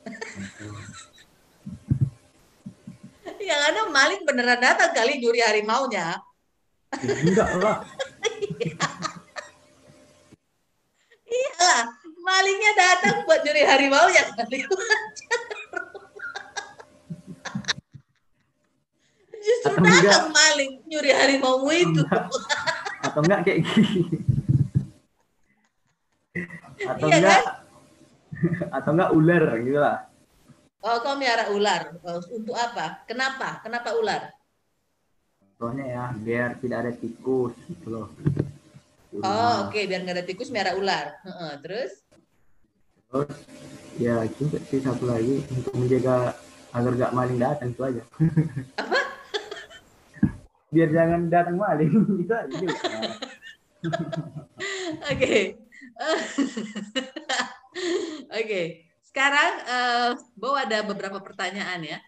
yang 3.44 3.60
ada 3.60 3.92
maling 3.92 4.24
beneran 4.24 4.64
datang 4.64 4.96
kali 4.96 5.20
nyuri 5.20 5.44
harimaunya. 5.44 6.16
Ya, 6.96 7.16
enggak 7.28 7.60
lah. 7.60 7.84
iya 11.28 11.52
lah, 11.60 11.92
malingnya 12.24 12.72
datang 12.80 13.28
buat 13.28 13.44
nyuri 13.44 13.68
harimau 13.68 14.08
ya 14.16 14.32
kali. 14.32 14.64
Justru 19.44 19.76
datang 19.76 20.32
maling 20.32 20.88
nyuri 20.88 21.12
harimau 21.12 21.68
itu. 21.68 22.00
Atau 23.10 23.22
enggak 23.26 23.42
kayak 23.46 23.60
gini. 23.66 24.02
Atau 26.86 27.08
iya 27.10 27.18
enggak 27.18 27.42
kan? 27.42 27.56
atau 28.78 28.90
enggak 28.94 29.12
ular 29.18 29.44
gitu 29.66 29.80
lah. 29.82 29.98
Oh, 30.80 30.96
kau 31.04 31.20
miara 31.20 31.52
ular. 31.52 32.00
Oh, 32.08 32.24
untuk 32.32 32.56
apa? 32.56 33.04
Kenapa? 33.04 33.60
Kenapa 33.66 33.92
ular? 34.00 34.32
Contohnya 35.60 35.86
ya, 35.92 36.06
biar 36.16 36.56
tidak 36.64 36.78
ada 36.88 36.92
tikus 36.96 37.52
gitu 37.68 37.88
loh. 37.92 38.08
Oh, 39.20 39.68
oke, 39.68 39.76
okay. 39.76 39.92
biar 39.92 40.08
nggak 40.08 40.16
ada 40.22 40.26
tikus 40.26 40.54
miara 40.54 40.78
ular. 40.80 41.20
Uh, 41.28 41.60
terus? 41.60 42.00
Terus 43.12 43.38
ya 44.00 44.24
itu 44.24 44.48
sih 44.72 44.80
satu 44.80 45.04
lagi 45.10 45.44
untuk 45.52 45.76
menjaga 45.76 46.32
agar 46.72 46.92
gak 46.96 47.16
maling 47.18 47.40
datang 47.42 47.74
itu 47.74 47.82
aja. 47.82 48.04
Apa? 48.80 49.00
Biar 50.70 50.90
jangan 50.94 51.22
datang 51.28 51.58
maling 51.58 51.92
itu 52.24 52.34
aja. 52.34 52.58
Oke. 55.12 55.58
Oke. 58.40 58.62
Sekarang 59.02 59.54
uh, 59.66 60.12
Bo 60.38 60.54
ada 60.54 60.86
beberapa 60.86 61.18
pertanyaan 61.18 61.82
ya. 61.82 62.00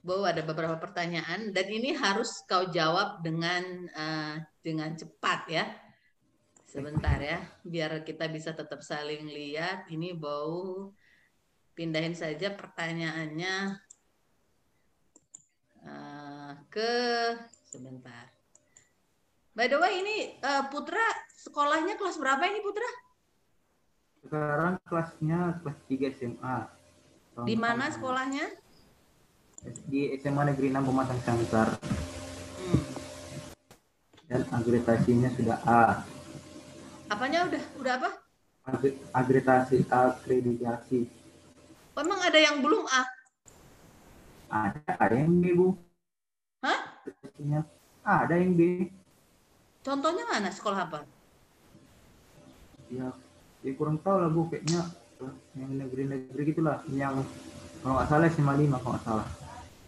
Bo 0.00 0.24
ada 0.24 0.40
beberapa 0.40 0.80
pertanyaan 0.80 1.52
dan 1.52 1.66
ini 1.68 1.92
harus 1.92 2.40
kau 2.48 2.72
jawab 2.72 3.20
dengan 3.20 3.62
uh, 3.92 4.40
dengan 4.64 4.96
cepat 4.96 5.40
ya. 5.52 5.64
Sebentar 6.70 7.18
ya, 7.18 7.42
biar 7.66 8.06
kita 8.06 8.30
bisa 8.30 8.54
tetap 8.54 8.80
saling 8.80 9.28
lihat. 9.28 9.90
Ini 9.90 10.16
Bo 10.16 10.94
pindahin 11.74 12.14
saja 12.14 12.54
pertanyaannya 12.54 13.74
ke 16.70 16.90
sebentar. 17.66 18.30
By 19.58 19.66
the 19.66 19.76
way, 19.82 19.98
ini 19.98 20.16
uh, 20.40 20.70
Putra 20.70 21.02
sekolahnya 21.34 21.98
kelas 21.98 22.16
berapa 22.22 22.46
ini 22.46 22.62
Putra? 22.62 22.86
Sekarang 24.22 24.78
kelasnya 24.86 25.58
kelas 25.60 25.78
3 25.90 26.16
SMA. 26.16 26.58
Tahun 27.34 27.46
di 27.50 27.56
mana 27.58 27.90
sekolahnya? 27.90 28.46
Di 29.90 30.14
SMA 30.22 30.54
Negeri 30.54 30.70
6 30.70 30.86
Pematang 30.86 31.20
Sangkar. 31.26 31.68
Hmm. 32.62 32.82
Dan 34.30 34.46
akreditasinya 34.54 35.28
sudah 35.34 35.58
A. 35.66 36.06
Apanya 37.10 37.50
udah 37.50 37.62
udah 37.82 37.92
apa? 37.98 38.10
Akreditasi, 39.10 39.90
akreditasi. 39.90 41.10
Memang 41.98 42.20
ada 42.22 42.38
yang 42.38 42.62
belum 42.62 42.86
A? 42.86 43.02
Ada, 44.50 44.94
ada 44.94 45.14
yang 45.18 45.42
B, 45.42 45.50
Bu. 45.58 45.89
Hah? 48.04 48.26
Ada 48.26 48.34
yang 48.40 48.56
B. 48.56 48.88
Contohnya 49.80 50.24
mana? 50.28 50.48
Sekolah 50.52 50.88
apa? 50.88 51.04
Ya, 52.90 53.14
ya 53.62 53.72
kurang 53.76 54.00
tahu 54.02 54.16
lah, 54.20 54.28
Bu. 54.28 54.50
Kayaknya 54.50 54.82
eh, 55.22 55.34
yang 55.56 55.70
negeri-negeri 55.78 56.42
gitulah. 56.52 56.82
Yang 56.90 57.24
kalau 57.80 57.96
nggak 57.96 58.08
salah 58.08 58.26
SMA 58.28 58.54
5 58.66 58.82
kalau 58.82 58.92
nggak 58.96 59.04
salah. 59.06 59.26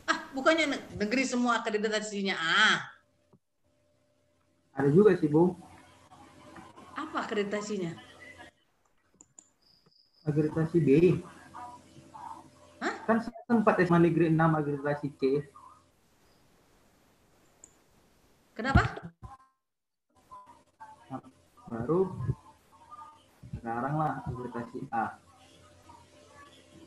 Ah, 0.09 0.19
bukannya 0.33 0.67
negeri 0.97 1.25
semua 1.29 1.61
akreditasinya 1.61 2.37
A. 2.37 2.93
Ada 4.73 4.88
juga 4.88 5.12
sih, 5.21 5.29
Bu. 5.29 5.52
Apa 6.97 7.29
akreditasinya? 7.29 7.93
Akreditasi 10.25 10.79
B. 10.81 10.88
Hah? 12.81 12.95
Kan 13.05 13.21
sempat 13.45 13.76
SMA 13.85 14.09
Negeri 14.09 14.33
6 14.33 14.38
akreditasi 14.38 15.09
C. 15.21 15.23
Baru 21.73 22.12
sekarang 23.57 23.95
lah 23.97 24.21
akreditasi 24.21 24.85
A. 24.93 25.17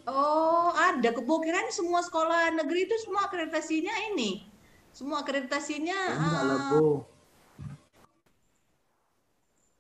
Oh, 0.06 0.70
ada 0.78 1.10
kebokiran 1.10 1.74
semua 1.74 2.06
sekolah 2.06 2.54
negeri 2.54 2.86
itu 2.86 2.94
semua 3.02 3.26
akreditasinya 3.26 4.14
ini. 4.14 4.46
Semua 4.94 5.26
akreditasinya 5.26 5.98
Enggak 6.14 6.44
ah, 6.46 6.70
Bu. 6.70 6.86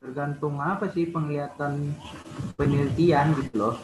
Tergantung 0.01 0.57
apa 0.57 0.89
sih 0.89 1.05
penglihatan 1.05 1.93
penelitian 2.57 3.37
gitu 3.37 3.53
loh. 3.61 3.75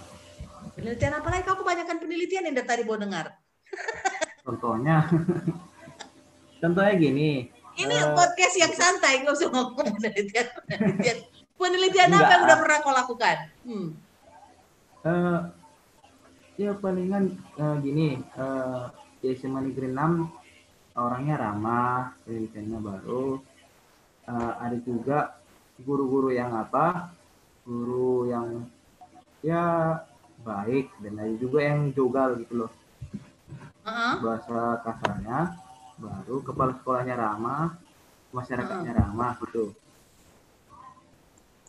penelitian 0.74 1.22
apa 1.22 1.28
lagi? 1.30 1.46
Kau 1.46 1.62
kebanyakan 1.62 1.98
penelitian 2.02 2.50
yang 2.50 2.56
dari 2.58 2.66
tadi 2.66 2.82
mau 2.90 2.98
dengar. 2.98 3.38
Contohnya, 4.46 5.06
contohnya 6.62 6.94
gini. 6.98 7.61
Ini 7.80 7.96
eh, 7.96 8.12
podcast 8.12 8.56
yang 8.60 8.74
santai, 8.76 9.24
nggak 9.24 9.36
usah 9.36 9.50
ngomong 9.52 9.96
penelitian. 9.96 10.48
Penelitian, 10.68 11.18
penelitian 11.56 12.10
apa 12.12 12.18
Enggak. 12.18 12.32
yang 12.32 12.44
udah 12.44 12.58
pernah 12.60 12.78
kau 12.84 12.94
lakukan? 12.96 13.38
Hmm. 13.64 13.90
eh, 15.02 15.40
ya 16.60 16.72
palingan 16.76 17.24
eh, 17.38 17.76
gini, 17.80 18.08
di 19.22 19.28
SMA 19.38 19.60
Negeri 19.72 19.88
6 19.94 21.00
orangnya 21.00 21.36
ramah, 21.40 22.12
penelitiannya 22.28 22.80
baru. 22.80 23.26
Eh, 24.28 24.54
ada 24.60 24.78
juga 24.84 25.20
guru-guru 25.82 26.36
yang 26.36 26.52
apa, 26.52 27.16
guru 27.64 28.28
yang 28.28 28.68
ya 29.42 29.98
baik 30.42 30.92
dan 31.02 31.14
ada 31.18 31.34
juga 31.40 31.60
yang 31.64 31.94
jogal 31.96 32.36
gitu 32.42 32.66
loh. 32.66 32.72
Heeh. 33.82 34.14
bahasa 34.22 34.78
kasarnya 34.86 35.58
baru 36.04 36.36
kepala 36.48 36.72
sekolahnya 36.80 37.16
ramah 37.24 37.68
masyarakatnya 38.36 38.94
ramah 39.02 39.32
gitu 39.42 39.64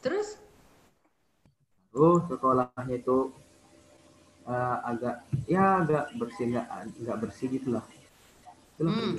Terus? 0.03 0.37
baru 1.93 2.11
sekolahnya 2.29 2.95
itu 3.01 3.17
eh, 4.53 4.77
agak 4.91 5.15
ya 5.47 5.65
agak 5.83 6.05
bersih 6.19 6.45
nggak 6.51 6.67
nggak 7.03 7.19
bersih 7.23 7.47
gitu 7.55 7.69
lah 7.77 7.85
itu 8.79 8.89
Hmm. 8.89 9.13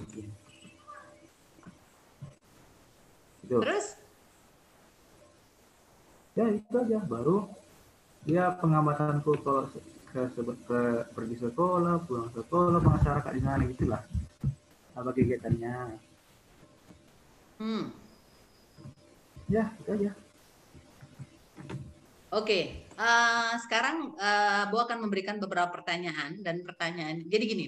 Gitu. 3.44 3.60
Terus? 3.60 3.96
ya 6.38 6.46
itu 6.58 6.76
aja 6.84 7.00
baru 7.12 7.38
ya 8.36 8.46
pengamatanku 8.62 9.32
kalau 9.46 9.66
ke, 10.12 10.22
se- 10.34 10.60
ke 10.70 10.82
pergi 11.16 11.36
sekolah 11.46 11.96
pulang 12.08 12.30
sekolah 12.38 12.82
masyarakat 12.82 13.32
di 13.38 13.42
sana 13.46 13.64
gitulah 13.72 14.02
apa 14.94 15.10
kegiatannya 15.14 15.76
Hmm. 17.62 17.94
ya 19.48 19.72
itu 19.80 19.90
aja 19.94 20.12
Oke, 22.34 22.90
eh, 22.90 23.54
sekarang 23.62 24.18
eh, 24.18 24.66
Bo 24.74 24.82
akan 24.82 25.06
memberikan 25.06 25.38
beberapa 25.38 25.70
pertanyaan 25.70 26.42
dan 26.42 26.66
pertanyaan. 26.66 27.22
Jadi 27.30 27.44
gini, 27.46 27.66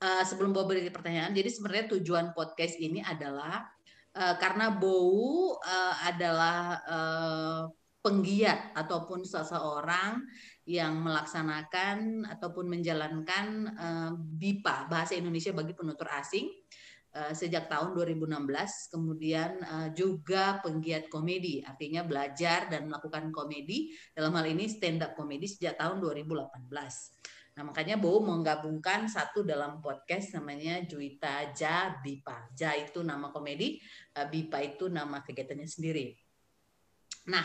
eh, 0.00 0.24
sebelum 0.24 0.56
Bo 0.56 0.64
beri 0.64 0.88
pertanyaan, 0.88 1.36
jadi 1.36 1.52
sebenarnya 1.52 2.00
tujuan 2.00 2.32
podcast 2.32 2.80
ini 2.80 3.04
adalah 3.04 3.68
eh, 4.16 4.34
karena 4.40 4.72
Bo 4.72 5.60
eh, 5.60 5.94
adalah 6.08 6.56
eh, 6.88 7.62
penggiat 8.00 8.74
ataupun 8.74 9.28
seseorang 9.28 10.24
yang 10.62 11.02
melaksanakan 11.02 12.22
ataupun 12.30 12.70
menjalankan 12.70 13.46
eh, 13.74 14.10
BIPA 14.14 14.86
Bahasa 14.86 15.18
Indonesia 15.18 15.50
bagi 15.50 15.74
penutur 15.74 16.06
asing 16.06 16.46
eh, 17.10 17.34
sejak 17.34 17.66
tahun 17.66 17.98
2016 17.98 18.94
kemudian 18.94 19.50
eh, 19.58 19.88
juga 19.90 20.62
penggiat 20.62 21.10
komedi 21.10 21.66
artinya 21.66 22.06
belajar 22.06 22.70
dan 22.70 22.86
melakukan 22.86 23.34
komedi 23.34 23.90
dalam 24.14 24.30
hal 24.38 24.46
ini 24.46 24.70
stand 24.70 25.02
up 25.02 25.18
komedi 25.18 25.50
sejak 25.50 25.74
tahun 25.82 25.98
2018 25.98 26.70
nah 27.52 27.68
makanya 27.68 28.00
Bowo 28.00 28.24
menggabungkan 28.24 29.10
satu 29.10 29.44
dalam 29.44 29.82
podcast 29.82 30.32
namanya 30.32 30.80
Juwita 30.88 31.52
Ja 31.52 32.00
Bipa 32.00 32.48
Ja 32.56 32.72
itu 32.78 33.04
nama 33.04 33.28
komedi 33.28 33.76
Bipa 34.08 34.56
itu 34.64 34.88
nama 34.88 35.20
kegiatannya 35.20 35.68
sendiri. 35.68 36.16
Nah 37.28 37.44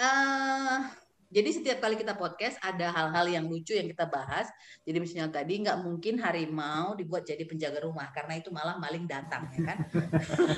eh 0.00 1.05
jadi 1.36 1.52
setiap 1.52 1.84
kali 1.84 2.00
kita 2.00 2.16
podcast 2.16 2.56
ada 2.64 2.88
hal-hal 2.88 3.28
yang 3.28 3.44
lucu 3.44 3.76
yang 3.76 3.84
kita 3.84 4.08
bahas. 4.08 4.48
Jadi 4.88 4.96
misalnya 4.96 5.28
tadi 5.28 5.60
nggak 5.60 5.84
mungkin 5.84 6.16
harimau 6.16 6.96
dibuat 6.96 7.28
jadi 7.28 7.44
penjaga 7.44 7.84
rumah 7.84 8.08
karena 8.08 8.40
itu 8.40 8.48
malah 8.48 8.80
maling 8.80 9.04
datang 9.04 9.44
ya 9.52 9.60
kan. 9.68 9.78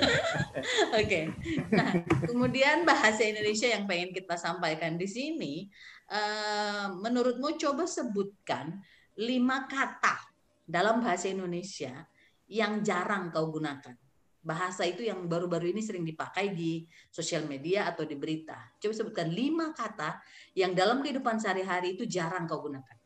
Oke. 1.03 1.35
Nah, 1.75 1.99
kemudian 2.23 2.87
bahasa 2.87 3.27
Indonesia 3.27 3.67
yang 3.67 3.91
pengen 3.91 4.15
kita 4.15 4.39
sampaikan 4.39 4.95
di 4.95 5.03
sini, 5.03 5.67
eh, 6.07 6.87
menurutmu 6.95 7.59
coba 7.59 7.83
sebutkan 7.83 8.79
lima 9.19 9.67
kata 9.67 10.31
dalam 10.63 11.03
bahasa 11.03 11.27
Indonesia 11.27 12.07
yang 12.47 12.79
jarang 12.87 13.35
kau 13.35 13.51
gunakan. 13.51 14.08
Bahasa 14.39 14.87
itu 14.87 15.03
yang 15.03 15.27
baru-baru 15.27 15.69
ini 15.75 15.83
sering 15.83 16.07
dipakai 16.07 16.55
di 16.55 16.87
sosial 17.11 17.43
media 17.43 17.91
atau 17.91 18.07
di 18.07 18.15
berita. 18.15 18.55
Coba 18.79 18.93
sebutkan 18.95 19.27
lima 19.29 19.75
kata 19.75 20.19
yang 20.55 20.71
dalam 20.71 21.03
kehidupan 21.03 21.37
sehari-hari 21.39 21.99
itu 21.99 22.07
jarang 22.07 22.47
kau 22.47 22.63
gunakan. 22.63 22.97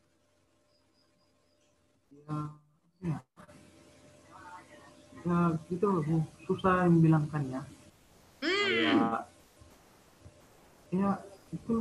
ya, 2.23 2.39
ya. 3.03 3.17
ya 5.23 5.39
Bu. 5.79 6.23
susah 6.47 6.87
membilangkannya 6.87 7.61
Hmm. 8.43 8.83
ya 8.83 9.23
ya 10.91 11.11
itu 11.55 11.75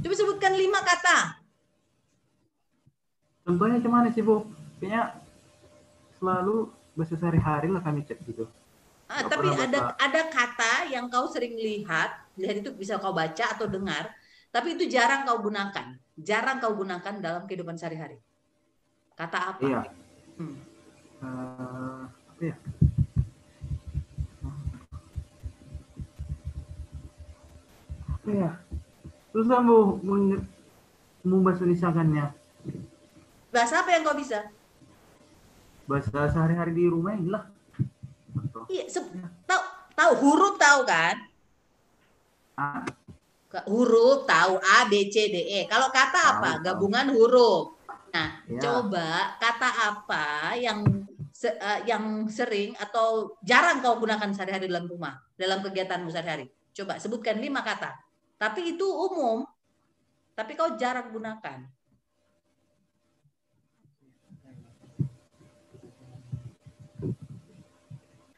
Coba 0.00 0.14
sebutkan 0.16 0.52
lima 0.56 0.80
kata. 0.80 1.40
contohnya 3.44 3.78
cuman 3.84 4.08
sih 4.12 4.24
Bu 4.24 4.44
kayaknya 4.80 5.20
selalu 6.16 6.72
bahasa 6.96 7.14
sehari-hari 7.20 7.68
lah 7.74 7.82
kami 7.86 8.00
cek 8.08 8.18
gitu 8.28 8.44
Ah, 9.14 9.22
tapi 9.30 9.48
ada 9.64 9.78
baca. 9.78 9.94
ada 10.06 10.20
kata 10.34 10.72
yang 10.94 11.06
kau 11.12 11.26
sering 11.34 11.54
lihat, 11.66 12.10
lihat 12.40 12.56
itu 12.62 12.70
bisa 12.80 12.94
kau 13.02 13.14
baca 13.20 13.44
atau 13.54 13.66
dengar, 13.74 14.04
tapi 14.54 14.68
itu 14.74 14.84
jarang 14.94 15.22
kau 15.28 15.38
gunakan, 15.46 15.86
jarang 16.28 16.56
kau 16.62 16.74
gunakan 16.80 17.14
dalam 17.26 17.42
kehidupan 17.46 17.76
sehari-hari. 17.78 18.18
Kata 19.18 19.38
apa? 19.52 19.68
iya 19.68 19.80
Hmm. 20.38 20.56
Eh, 21.22 22.02
apa 22.32 22.42
ya 22.44 22.56
apa 28.12 28.28
ya 28.32 28.50
susah 29.32 29.58
Bu 29.66 29.76
mau 30.06 30.18
mau 31.26 31.38
bahasa 31.44 31.62
Indonesiakannya 31.66 32.26
Bahasa 33.54 33.74
apa 33.82 33.90
yang 33.94 34.02
kau 34.06 34.14
bisa? 34.18 34.38
Bahasa 35.86 36.28
sehari-hari 36.30 36.72
di 36.74 36.84
rumah 36.90 37.14
ini 37.14 37.30
lah 37.30 37.44
Iya, 38.66 38.84
tahu 39.46 39.62
tahu 39.94 40.12
huruf 40.26 40.54
tahu 40.58 40.82
kan? 40.84 41.16
Ah, 42.58 42.82
Ke- 43.46 43.62
Huruf 43.70 44.26
tahu 44.26 44.58
A 44.58 44.90
B 44.90 45.06
C 45.06 45.30
D 45.30 45.36
E. 45.38 45.60
Kalau 45.70 45.86
kata 45.94 46.18
apa? 46.36 46.58
tahu. 46.58 46.64
Gabungan 46.66 47.06
huruf. 47.14 47.78
Nah, 48.10 48.42
Ya. 48.50 48.58
coba 48.58 49.38
kata 49.38 49.70
apa 49.70 50.24
yang 50.58 50.82
se- 51.30 51.54
eh, 51.54 51.80
yang 51.86 52.26
sering 52.26 52.74
atau 52.74 53.38
jarang 53.46 53.78
kau 53.78 54.02
gunakan 54.02 54.34
sehari-hari 54.34 54.66
dalam 54.66 54.90
rumah, 54.90 55.14
dalam 55.38 55.62
kegiatanmu 55.62 56.10
sehari-hari? 56.10 56.50
Coba 56.74 56.98
sebutkan 56.98 57.38
lima 57.38 57.62
kata. 57.62 57.94
Tapi 58.36 58.74
itu 58.74 58.84
umum. 58.84 59.46
Tapi 60.34 60.58
kau 60.58 60.74
jarang 60.74 61.14
gunakan. 61.14 61.64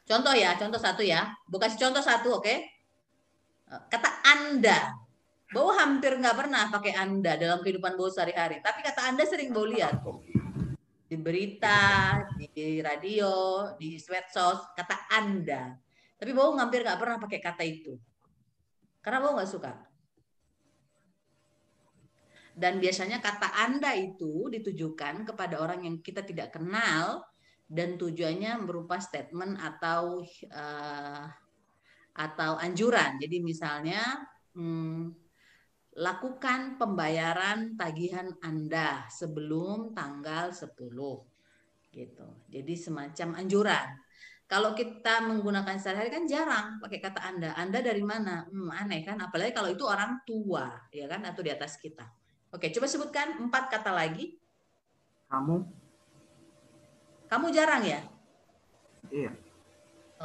Contoh 0.09 0.33
ya, 0.33 0.57
contoh 0.57 0.81
satu 0.81 1.05
ya. 1.05 1.29
Bu 1.45 1.61
kasih 1.61 1.77
contoh 1.77 2.01
satu, 2.01 2.41
oke? 2.41 2.49
Eh, 2.49 2.61
Kata 3.93 4.25
Anda. 4.25 4.89
Bowo 5.49 5.73
hampir 5.77 6.17
nggak 6.17 6.33
pernah 6.33 6.69
pakai 6.73 6.97
Anda 6.97 7.37
dalam 7.37 7.61
kehidupan 7.61 7.93
Bowo 7.93 8.09
sehari-hari. 8.09 8.57
Tapi 8.65 8.81
kata 8.81 9.13
Anda 9.13 9.25
sering 9.29 9.53
Bowo 9.53 9.69
lihat. 9.69 10.01
Di 11.09 11.17
berita, 11.17 12.17
di 12.37 12.81
radio, 12.81 13.65
di 13.77 13.97
medsos, 14.09 14.73
kata 14.73 15.13
Anda. 15.13 15.77
Tapi 16.17 16.31
Bowo 16.33 16.57
hampir 16.57 16.81
nggak 16.81 16.97
pernah 16.97 17.17
pakai 17.21 17.39
kata 17.41 17.61
itu. 17.65 17.93
Karena 19.05 19.21
Bowo 19.21 19.37
nggak 19.37 19.49
suka. 19.49 19.73
Dan 22.57 22.81
biasanya 22.81 23.21
kata 23.21 23.61
Anda 23.61 23.93
itu 23.93 24.49
ditujukan 24.53 25.25
kepada 25.25 25.61
orang 25.61 25.85
yang 25.85 26.01
kita 26.01 26.25
tidak 26.25 26.53
kenal 26.53 27.25
dan 27.69 28.01
tujuannya 28.01 28.65
berupa 28.65 28.97
statement 28.97 29.61
atau 29.61 30.25
uh, 30.49 31.23
atau 32.17 32.51
anjuran. 32.57 33.21
Jadi 33.21 33.37
misalnya 33.45 34.01
hmm, 34.57 35.13
lakukan 36.01 36.81
pembayaran 36.81 37.77
tagihan 37.77 38.33
Anda 38.41 39.05
sebelum 39.13 39.93
tanggal 39.93 40.49
10 40.49 40.73
gitu. 41.93 42.27
Jadi 42.49 42.73
semacam 42.73 43.37
anjuran. 43.37 43.87
Kalau 44.49 44.73
kita 44.73 45.29
menggunakan 45.29 45.77
sehari-hari 45.77 46.09
kan 46.09 46.25
jarang 46.25 46.81
pakai 46.81 46.97
kata 46.97 47.21
Anda. 47.21 47.53
Anda 47.53 47.85
dari 47.85 48.01
mana? 48.01 48.49
Hmm, 48.49 48.73
aneh 48.73 49.05
kan? 49.05 49.21
Apalagi 49.21 49.53
kalau 49.53 49.69
itu 49.69 49.85
orang 49.85 50.25
tua, 50.25 50.73
ya 50.89 51.05
kan? 51.05 51.21
Atau 51.21 51.45
di 51.45 51.53
atas 51.53 51.77
kita. 51.77 52.09
Oke, 52.49 52.73
coba 52.73 52.89
sebutkan 52.89 53.37
empat 53.45 53.69
kata 53.69 53.93
lagi. 53.93 54.41
Kamu. 55.29 55.78
Kamu 57.29 57.53
jarang 57.53 57.85
ya? 57.85 58.01
Iya. 59.13 59.31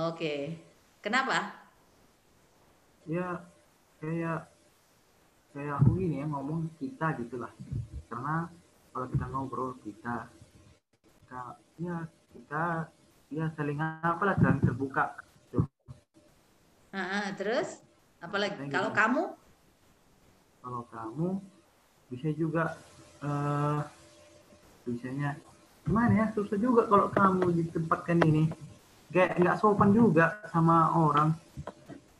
Oke. 0.09 0.57
Kenapa? 1.05 1.69
Ya, 3.05 3.45
kayak 4.01 4.49
kayak 5.53 5.75
aku 5.85 6.01
ini 6.01 6.25
ya 6.25 6.27
ngomong 6.27 6.67
kita 6.81 7.14
gitulah 7.21 7.53
karena 8.11 8.51
kalau 8.90 9.07
kita 9.07 9.25
ngobrol 9.31 9.77
kita 9.87 10.27
kita 11.07 11.40
ya 11.79 11.97
kita 12.35 12.64
ya 13.31 13.47
saling 13.55 13.79
apa 13.79 14.23
lah 14.25 14.35
saling 14.40 14.64
terbuka 14.64 15.14
tuh. 15.53 15.69
Nah, 16.90 17.31
terus 17.38 17.85
apalagi 18.19 18.67
kalau 18.73 18.90
gitu. 18.90 18.99
kamu 18.99 19.23
kalau 20.64 20.83
kamu 20.88 21.29
bisa 22.09 22.29
juga 22.35 22.75
uh, 23.21 23.85
bisanya 24.88 25.37
gimana 25.85 26.12
ya 26.12 26.27
susah 26.33 26.57
juga 26.57 26.88
kalau 26.88 27.09
kamu 27.12 27.44
ditempatkan 27.64 28.18
ini. 28.25 28.49
Kayak 29.12 29.38
nggak 29.38 29.59
sopan 29.62 29.94
juga 29.94 30.42
sama 30.51 30.90
orang. 30.97 31.37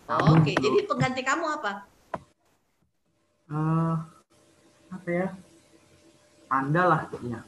Oh, 0.07 0.37
oke. 0.37 0.44
okay. 0.44 0.55
jadi 0.61 0.85
pengganti 0.85 1.24
kamu 1.24 1.46
apa? 1.59 1.72
Uh, 3.48 3.96
apa 4.92 5.09
ya? 5.09 5.29
Anda 6.53 6.83
lah 6.87 7.00
kayaknya. 7.11 7.40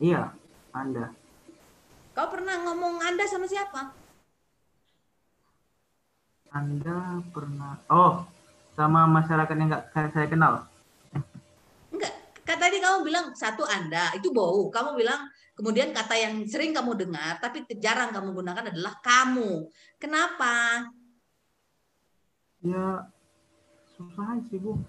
Iya 0.00 0.32
anda 0.70 1.10
kau 2.14 2.28
pernah 2.30 2.56
ngomong 2.68 3.00
anda 3.00 3.24
sama 3.26 3.46
siapa? 3.48 3.96
Anda 6.50 7.22
pernah 7.30 7.78
oh 7.90 8.26
sama 8.74 9.06
masyarakat 9.06 9.54
yang 9.54 9.70
nggak 9.70 9.86
saya 9.94 10.26
kenal 10.28 10.69
kata 12.50 12.66
tadi 12.66 12.82
kamu 12.82 13.06
bilang 13.06 13.26
satu 13.30 13.62
anda. 13.62 14.10
Itu 14.18 14.34
bau. 14.34 14.66
Kamu 14.74 14.98
bilang 14.98 15.30
kemudian 15.54 15.94
kata 15.94 16.18
yang 16.18 16.42
sering 16.50 16.74
kamu 16.74 16.98
dengar 16.98 17.38
tapi 17.38 17.62
jarang 17.78 18.10
kamu 18.10 18.34
gunakan 18.34 18.74
adalah 18.74 18.98
kamu. 18.98 19.70
Kenapa? 20.02 20.82
Ya 22.58 23.06
susah 23.94 24.42
sih 24.50 24.58
bu. 24.58 24.82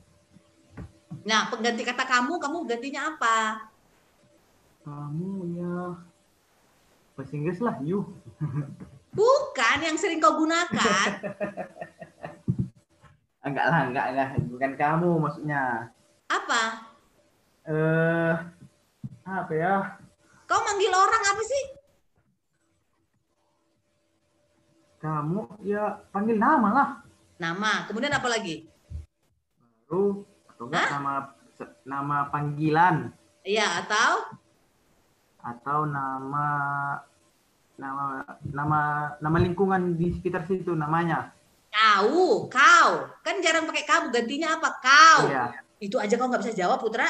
Nah 1.22 1.54
pengganti 1.54 1.86
kata 1.86 2.02
kamu 2.02 2.42
kamu 2.42 2.58
gantinya 2.66 3.14
apa? 3.14 3.70
Kamu 4.82 5.32
ya. 5.54 6.02
Bahasa 7.14 7.38
Inggris 7.38 7.62
lah 7.62 7.78
you. 7.86 8.10
Bukan 9.18 9.78
yang 9.86 10.02
sering 10.02 10.18
kau 10.18 10.34
gunakan. 10.34 11.10
Enggak 13.46 13.66
lah 13.70 13.80
enggak 13.86 14.08
lah. 14.18 14.30
Bukan 14.50 14.74
kamu 14.74 15.10
maksudnya. 15.22 15.94
Apa 16.26 16.91
eh 17.70 17.74
uh, 17.74 18.34
apa 19.28 19.54
ya 19.54 19.76
kau 20.50 20.62
manggil 20.66 20.92
orang 20.92 21.24
apa 21.30 21.44
sih 21.46 21.64
kamu 25.02 25.42
ya 25.66 26.02
panggil 26.14 26.38
nama 26.38 26.70
lah 26.74 26.90
Nama. 27.42 27.90
Kemudian 27.90 28.14
apa 28.14 28.30
lagi? 28.30 28.70
Baru 29.90 30.30
atau 30.46 30.70
enggak 30.70 30.88
nama 30.94 31.14
nama 31.82 32.18
panggilan. 32.30 33.10
Iya, 33.42 33.82
atau 33.82 34.38
atau 35.42 35.90
nama 35.90 36.46
nama 37.82 38.22
nama 38.46 38.80
nama 39.18 39.38
lingkungan 39.42 39.98
di 39.98 40.14
sekitar 40.14 40.46
situ 40.46 40.78
namanya. 40.78 41.34
Kau, 41.74 42.46
kau. 42.46 42.90
Kan 43.26 43.42
jarang 43.42 43.66
pakai 43.66 43.90
kamu, 43.90 44.14
gantinya 44.14 44.62
apa? 44.62 44.70
Kau. 44.78 45.26
Iya. 45.26 45.66
Itu 45.82 45.98
aja 45.98 46.14
kau 46.22 46.30
nggak 46.30 46.46
bisa 46.46 46.54
jawab, 46.54 46.78
Putra. 46.78 47.10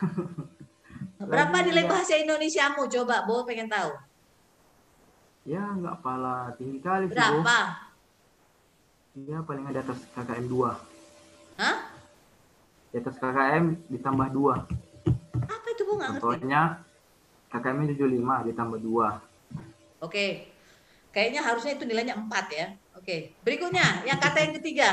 Berapa 1.30 1.56
nilai 1.64 1.84
ya. 1.84 1.90
bahasa 1.90 2.14
Indonesiamu? 2.16 2.88
Coba, 2.88 3.24
Bo 3.28 3.44
pengen 3.44 3.68
tahu. 3.68 3.92
Ya, 5.48 5.60
nggak 5.60 6.04
pala 6.04 6.52
tinggi 6.60 6.78
kali 6.84 7.08
sih, 7.08 7.16
Berapa? 7.16 7.58
Iya, 9.16 9.42
paling 9.42 9.64
ada 9.66 9.80
atas 9.82 10.00
KKM 10.14 10.46
2. 10.46 11.60
Hah? 11.60 11.76
Di 12.92 12.96
atas 13.00 13.16
KKM 13.18 13.64
ditambah 13.90 14.28
2. 14.32 15.48
Apa 15.48 15.66
itu, 15.72 15.82
Bu? 15.84 15.92
Nggak 15.98 16.10
ngerti. 16.16 16.24
Contohnya, 16.24 16.62
KKM 17.50 17.78
75 17.96 18.48
ditambah 18.52 18.78
2. 18.78 20.04
Oke. 20.06 20.26
Kayaknya 21.10 21.40
harusnya 21.42 21.72
itu 21.74 21.84
nilainya 21.88 22.14
4 22.14 22.46
ya. 22.54 22.66
Oke. 22.94 23.34
Berikutnya, 23.42 24.06
yang 24.06 24.20
kata 24.22 24.38
yang 24.40 24.54
ketiga. 24.56 24.88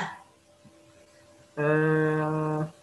Eh... 1.57 2.76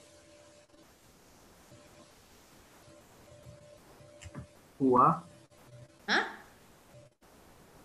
Kuah. 4.75 5.23
Hah? 6.11 6.25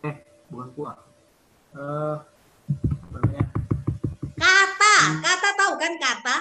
Eh, 0.04 0.16
bukan 0.50 0.70
kuah. 0.74 0.96
Eh, 1.78 2.18
Kata, 4.40 4.96
kata 5.20 5.50
tahu 5.58 5.74
kan 5.76 5.94
kata? 6.00 6.38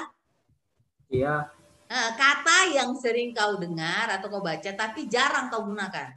Iya. 1.09 1.51
Eh, 1.89 2.11
kata 2.17 2.57
yang 2.73 2.93
sering 2.97 3.33
kau 3.33 3.57
dengar 3.57 4.09
atau 4.09 4.29
kau 4.29 4.45
baca 4.45 4.71
tapi 4.73 5.09
jarang 5.09 5.49
kau 5.49 5.65
gunakan. 5.69 6.17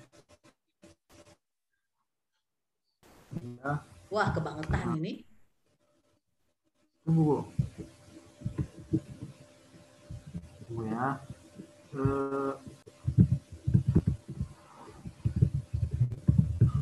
Iya. 3.39 3.71
Wah, 4.11 4.27
kebangetan 4.35 4.99
ini. 4.99 5.23
Tunggu. 7.07 7.47
Tunggu 10.67 10.83
ya. 10.87 11.19
Uh, 11.91 12.55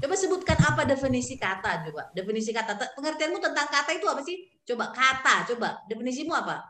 Coba 0.09 0.25
sebutkan 0.25 0.57
apa 0.57 0.89
definisi 0.89 1.37
kata 1.37 1.85
coba. 1.85 2.09
Definisi 2.17 2.49
kata. 2.49 2.97
Pengertianmu 2.97 3.37
tentang 3.37 3.69
kata 3.69 3.93
itu 3.93 4.09
apa 4.09 4.25
sih? 4.25 4.41
Coba 4.65 4.89
kata, 4.89 5.53
coba. 5.53 5.85
Definisimu 5.85 6.33
apa? 6.33 6.65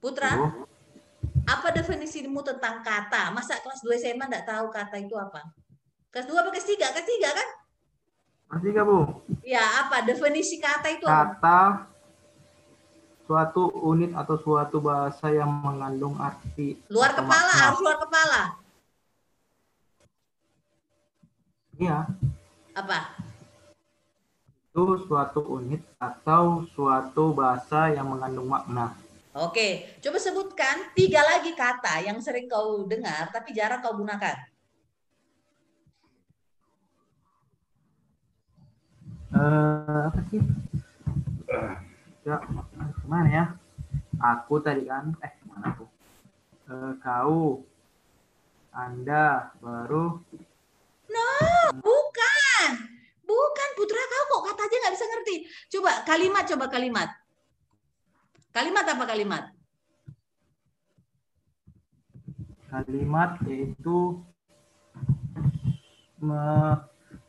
Putra? 0.00 0.32
Apa 1.44 1.68
definisimu 1.76 2.40
tentang 2.40 2.80
kata? 2.80 3.28
Masa 3.28 3.60
kelas 3.60 3.84
2 3.84 3.92
SMA 4.00 4.24
enggak 4.24 4.48
tahu 4.48 4.72
kata 4.72 4.96
itu 4.96 5.12
apa? 5.20 5.44
Kelas 6.08 6.32
2 6.32 6.32
apa 6.32 6.48
kelas 6.48 6.64
3? 6.64 6.88
Kelas 6.88 7.08
3 7.12 7.28
kan? 7.28 7.48
Kelas 8.56 8.62
3, 8.64 8.88
Bu. 8.88 8.98
Ya, 9.44 9.84
apa 9.84 10.00
definisi 10.00 10.56
kata 10.56 10.96
itu? 10.96 11.04
Kata 11.04 11.92
suatu 13.28 13.68
unit 13.84 14.16
atau 14.16 14.40
suatu 14.40 14.80
bahasa 14.80 15.28
yang 15.28 15.60
mengandung 15.60 16.16
arti 16.16 16.80
luar 16.88 17.12
kepala, 17.12 17.52
harus 17.52 17.84
luar 17.84 18.00
kepala. 18.00 18.64
Iya. 21.76 22.08
Apa? 22.72 23.20
Itu 24.72 24.96
suatu 25.04 25.44
unit 25.60 25.84
atau 26.00 26.64
suatu 26.72 27.36
bahasa 27.36 27.92
yang 27.92 28.08
mengandung 28.08 28.48
makna. 28.48 28.96
Oke, 29.36 30.00
coba 30.00 30.16
sebutkan 30.16 30.96
tiga 30.96 31.20
lagi 31.20 31.52
kata 31.52 32.00
yang 32.00 32.16
sering 32.24 32.48
kau 32.48 32.88
dengar 32.88 33.28
tapi 33.28 33.52
jarang 33.52 33.84
kau 33.84 33.92
gunakan. 33.92 34.36
Uh, 39.36 40.08
apa 40.08 40.20
sih? 40.32 40.40
Ya, 42.24 42.40
mana 43.04 43.28
ya? 43.28 43.44
Aku 44.16 44.64
tadi 44.64 44.88
kan, 44.88 45.12
eh 45.20 45.36
mana 45.44 45.76
aku? 45.76 45.84
Uh, 46.72 46.92
kau, 47.04 47.60
Anda, 48.72 49.52
baru 49.60 50.24
No, 51.16 51.32
bukan. 51.80 52.68
Bukan 53.26 53.68
Putra 53.74 54.02
kau 54.06 54.24
kok 54.28 54.42
kata 54.52 54.62
aja 54.68 54.76
nggak 54.76 54.94
bisa 54.94 55.06
ngerti. 55.08 55.36
Coba 55.72 55.90
kalimat, 56.04 56.44
coba 56.44 56.66
kalimat. 56.68 57.08
Kalimat 58.52 58.84
apa 58.84 59.04
kalimat? 59.04 59.44
Kalimat 62.68 63.40
yaitu 63.48 64.20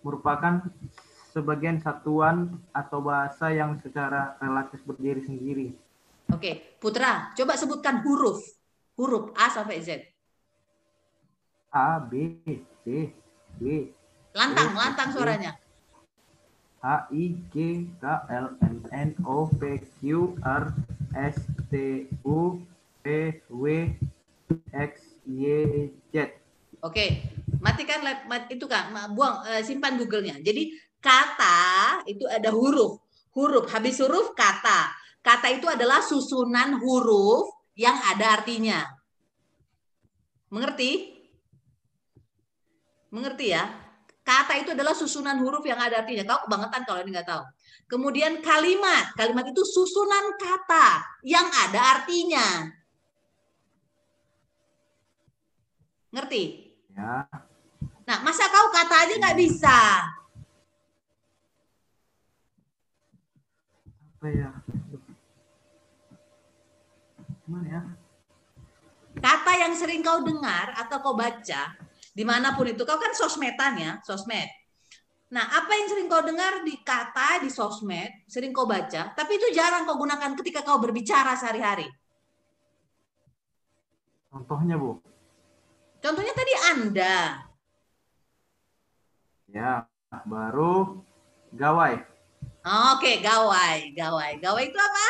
merupakan 0.02 0.64
sebagian 1.36 1.78
satuan 1.84 2.58
atau 2.74 3.04
bahasa 3.04 3.52
yang 3.54 3.78
secara 3.84 4.40
relatif 4.42 4.82
berdiri 4.88 5.22
sendiri. 5.22 5.68
Oke, 6.34 6.80
Putra, 6.82 7.32
coba 7.38 7.54
sebutkan 7.56 8.04
huruf. 8.04 8.42
Huruf 8.98 9.32
A 9.38 9.48
sampai 9.54 9.80
Z. 9.80 10.02
A, 11.70 12.02
B, 12.02 12.42
C, 12.82 13.14
Lantang, 14.36 14.70
e, 14.74 14.78
lantang 14.78 15.10
suaranya. 15.10 15.52
H, 16.78 17.10
I, 17.10 17.24
K, 17.50 17.56
K, 17.98 18.04
L, 18.30 18.48
M, 18.62 18.78
N, 18.94 19.10
O, 19.26 19.50
P, 19.50 19.82
Q, 19.98 20.38
R, 20.46 20.70
S, 21.18 21.42
T, 21.74 22.06
U, 22.22 22.62
P, 23.02 23.34
W, 23.50 23.66
X, 24.72 24.92
Y, 25.26 25.90
Z. 26.14 26.38
Oke, 26.86 27.26
matikan 27.58 28.06
itu 28.54 28.70
kan, 28.70 28.94
buang 29.18 29.42
uh, 29.42 29.62
simpan 29.66 29.98
Google-nya. 29.98 30.38
Jadi 30.38 30.78
kata 31.02 32.06
itu 32.06 32.30
ada 32.30 32.54
huruf, 32.54 33.02
huruf 33.34 33.66
habis 33.74 33.98
huruf 33.98 34.38
kata. 34.38 34.94
Kata 35.26 35.50
itu 35.50 35.66
adalah 35.66 36.00
susunan 36.06 36.78
huruf 36.78 37.50
yang 37.74 37.98
ada 38.14 38.38
artinya. 38.38 38.86
Mengerti? 40.54 41.17
Mengerti 43.12 43.56
ya? 43.56 43.64
Kata 44.28 44.60
itu 44.60 44.76
adalah 44.76 44.92
susunan 44.92 45.40
huruf 45.40 45.64
yang 45.64 45.80
ada 45.80 46.04
artinya. 46.04 46.28
Kau 46.28 46.44
kebangetan 46.48 46.84
kalau 46.84 47.00
ini 47.00 47.16
nggak 47.16 47.30
tahu. 47.32 47.44
Kemudian 47.88 48.44
kalimat. 48.44 49.16
Kalimat 49.16 49.48
itu 49.48 49.64
susunan 49.64 50.36
kata 50.36 51.00
yang 51.24 51.48
ada 51.48 51.80
artinya. 51.96 52.68
Ngerti? 56.12 56.44
Ya. 56.92 57.24
Nah, 58.04 58.18
masa 58.24 58.52
kau 58.52 58.68
kata 58.72 58.96
aja 59.08 59.14
nggak 59.16 59.40
bisa? 59.40 59.78
Apa 64.20 64.28
ya? 64.28 64.52
Gimana 67.48 67.68
ya? 67.72 67.82
Kata 69.24 69.52
yang 69.56 69.72
sering 69.72 70.04
kau 70.04 70.20
dengar 70.20 70.76
atau 70.76 71.00
kau 71.00 71.16
baca, 71.16 71.87
di 72.18 72.26
mana 72.26 72.58
pun 72.58 72.66
itu, 72.66 72.82
kau 72.82 72.98
kan 72.98 73.14
sosmedan 73.14 73.78
ya, 73.78 73.92
sosmed. 74.02 74.50
Nah, 75.30 75.46
apa 75.46 75.70
yang 75.70 75.86
sering 75.86 76.08
kau 76.10 76.26
dengar 76.26 76.66
di 76.66 76.82
kata 76.82 77.46
di 77.46 77.54
sosmed, 77.54 78.26
sering 78.26 78.50
kau 78.50 78.66
baca, 78.66 79.14
tapi 79.14 79.38
itu 79.38 79.54
jarang 79.54 79.86
kau 79.86 80.02
gunakan 80.02 80.34
ketika 80.42 80.66
kau 80.66 80.82
berbicara 80.82 81.38
sehari-hari. 81.38 81.86
Contohnya, 84.34 84.82
Bu? 84.82 84.98
Contohnya 86.02 86.34
tadi 86.34 86.54
Anda. 86.74 87.18
Ya, 89.54 89.86
baru 90.26 91.06
gawai. 91.54 92.02
Oke, 92.98 93.22
gawai, 93.22 93.94
gawai. 93.96 94.32
Gawai 94.42 94.64
itu 94.68 94.80
apa? 94.80 95.08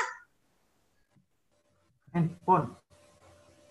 Handphone. 2.13 2.86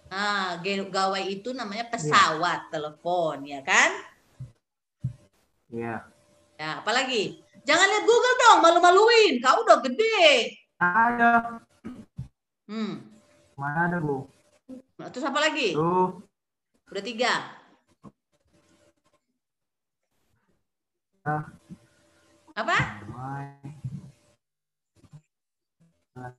Ah, 0.06 0.58
gawai 0.62 1.24
itu 1.26 1.50
namanya 1.50 1.90
pesawat, 1.90 2.60
ya. 2.66 2.70
telepon, 2.70 3.36
ya 3.42 3.60
kan? 3.66 3.90
Iya. 5.70 6.06
Ya, 6.56 6.70
apalagi? 6.80 7.42
Jangan 7.66 7.86
lihat 7.90 8.04
Google 8.06 8.36
dong, 8.38 8.58
malu-maluin. 8.62 9.42
Kau 9.42 9.66
udah 9.66 9.82
gede. 9.82 10.54
Ada. 10.78 11.58
Hmm. 12.70 13.02
Mana 13.58 13.90
ada, 13.90 13.98
Bu? 13.98 14.30
Nah, 14.96 15.10
terus 15.10 15.26
apa 15.26 15.42
lagi? 15.42 15.74
Tuh. 15.74 16.22
Udah 16.86 17.02
tiga. 17.02 17.34
Ah. 21.26 21.42
Apa? 22.54 22.78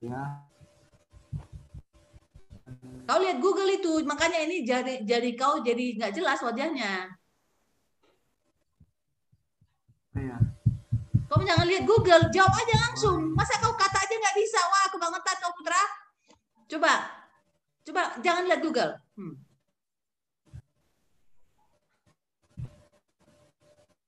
Ya. 0.00 0.48
Kau 3.08 3.18
lihat 3.24 3.40
Google 3.40 3.72
itu, 3.72 4.04
makanya 4.04 4.44
ini 4.44 4.68
jadi 4.68 5.00
jadi 5.00 5.30
kau 5.32 5.64
jadi 5.64 5.96
nggak 5.96 6.12
jelas 6.12 6.44
wajahnya. 6.44 7.08
Ya. 10.12 10.36
Kau 11.28 11.40
jangan 11.40 11.64
lihat 11.64 11.88
Google, 11.88 12.28
jawab 12.28 12.52
aja 12.52 12.74
langsung. 12.88 13.32
Masa 13.32 13.56
kau 13.64 13.72
kata 13.72 13.96
aja 13.96 14.14
nggak 14.16 14.36
bisa? 14.36 14.60
Wah, 14.60 14.86
kebangetan 14.92 15.36
kau 15.40 15.52
putra. 15.56 15.82
Coba, 16.68 16.92
coba 17.88 18.02
jangan 18.20 18.44
lihat 18.44 18.60
Google. 18.60 18.92
Hmm. 19.16 19.34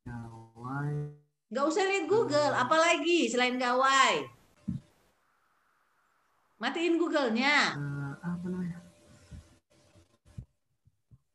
Gawai. 0.04 0.92
Gak 1.50 1.66
usah 1.66 1.82
lihat 1.82 2.06
Google, 2.06 2.52
apalagi 2.54 3.26
selain 3.26 3.58
gawai. 3.58 4.28
Matiin 6.60 7.00
Google-nya. 7.00 7.74
Uh, 7.74 8.12
apa 8.20 8.46
namanya? 8.46 8.78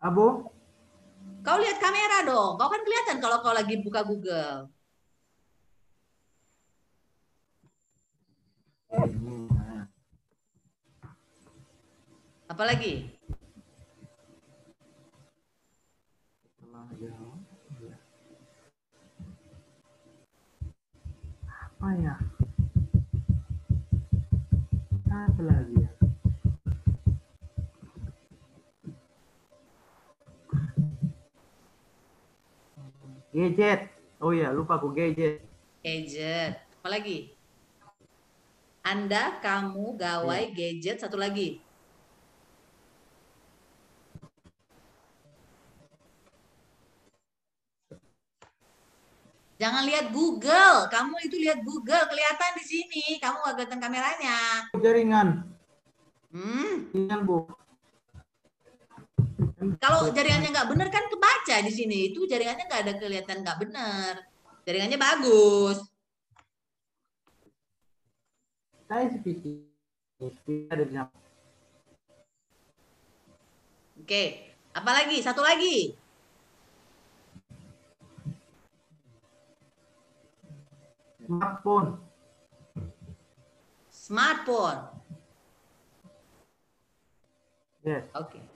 Abu? 0.01 0.49
Kau 1.45 1.57
lihat 1.61 1.77
kamera 1.77 2.25
dong. 2.25 2.57
Kau 2.57 2.69
kan 2.71 2.81
kelihatan 2.81 3.17
kalau 3.21 3.39
kau 3.43 3.53
lagi 3.53 3.79
buka 3.79 4.01
Google. 4.03 4.67
Apalagi? 12.45 13.15
apa 21.85 22.01
ya 22.01 22.15
apa 25.05 25.41
lagi 25.45 25.75
ya 25.85 25.94
gadget 33.35 33.91
oh 34.23 34.31
ya 34.31 34.55
lupa 34.55 34.79
aku 34.79 34.95
gadget 34.95 35.43
gadget 35.83 36.55
apa 36.79 36.87
lagi 36.87 37.35
anda 38.87 39.43
kamu 39.43 39.99
gawai 39.99 40.55
ya. 40.55 40.55
gadget 40.55 41.03
satu 41.03 41.19
lagi 41.19 41.59
Jangan 49.55 49.87
lihat 49.87 50.11
Google. 50.11 50.91
Kamu 50.91 51.15
itu 51.23 51.39
lihat 51.39 51.63
Google, 51.63 52.11
kelihatan 52.11 52.59
di 52.59 52.63
sini. 52.67 53.05
Kamu 53.23 53.39
nggak 53.39 53.55
kelihatan 53.55 53.79
kameranya. 53.79 54.67
Jaringan. 54.75 55.27
Hmm. 56.35 56.91
Jaringan, 56.91 57.23
Bu. 57.23 57.47
Kalau 59.81 60.13
jaringannya 60.13 60.49
nggak 60.53 60.69
benar 60.69 60.87
kan 60.93 61.05
kebaca 61.09 61.55
di 61.65 61.71
sini. 61.73 62.13
Itu 62.13 62.29
jaringannya 62.29 62.65
nggak 62.69 62.81
ada 62.85 62.93
kelihatan 63.01 63.41
nggak 63.41 63.59
benar. 63.65 64.13
Jaringannya 64.65 64.99
bagus. 65.01 65.77
Saya. 68.85 69.09
Ada 70.69 70.83
di 70.85 70.97
Oke, 74.05 74.23
apa 74.69 74.91
lagi? 74.93 75.17
Satu 75.25 75.41
lagi. 75.41 75.97
Smartphone. 81.25 81.89
Smartphone. 83.89 84.81
Yes. 87.81 88.05
Oke. 88.13 88.37
Okay. 88.37 88.54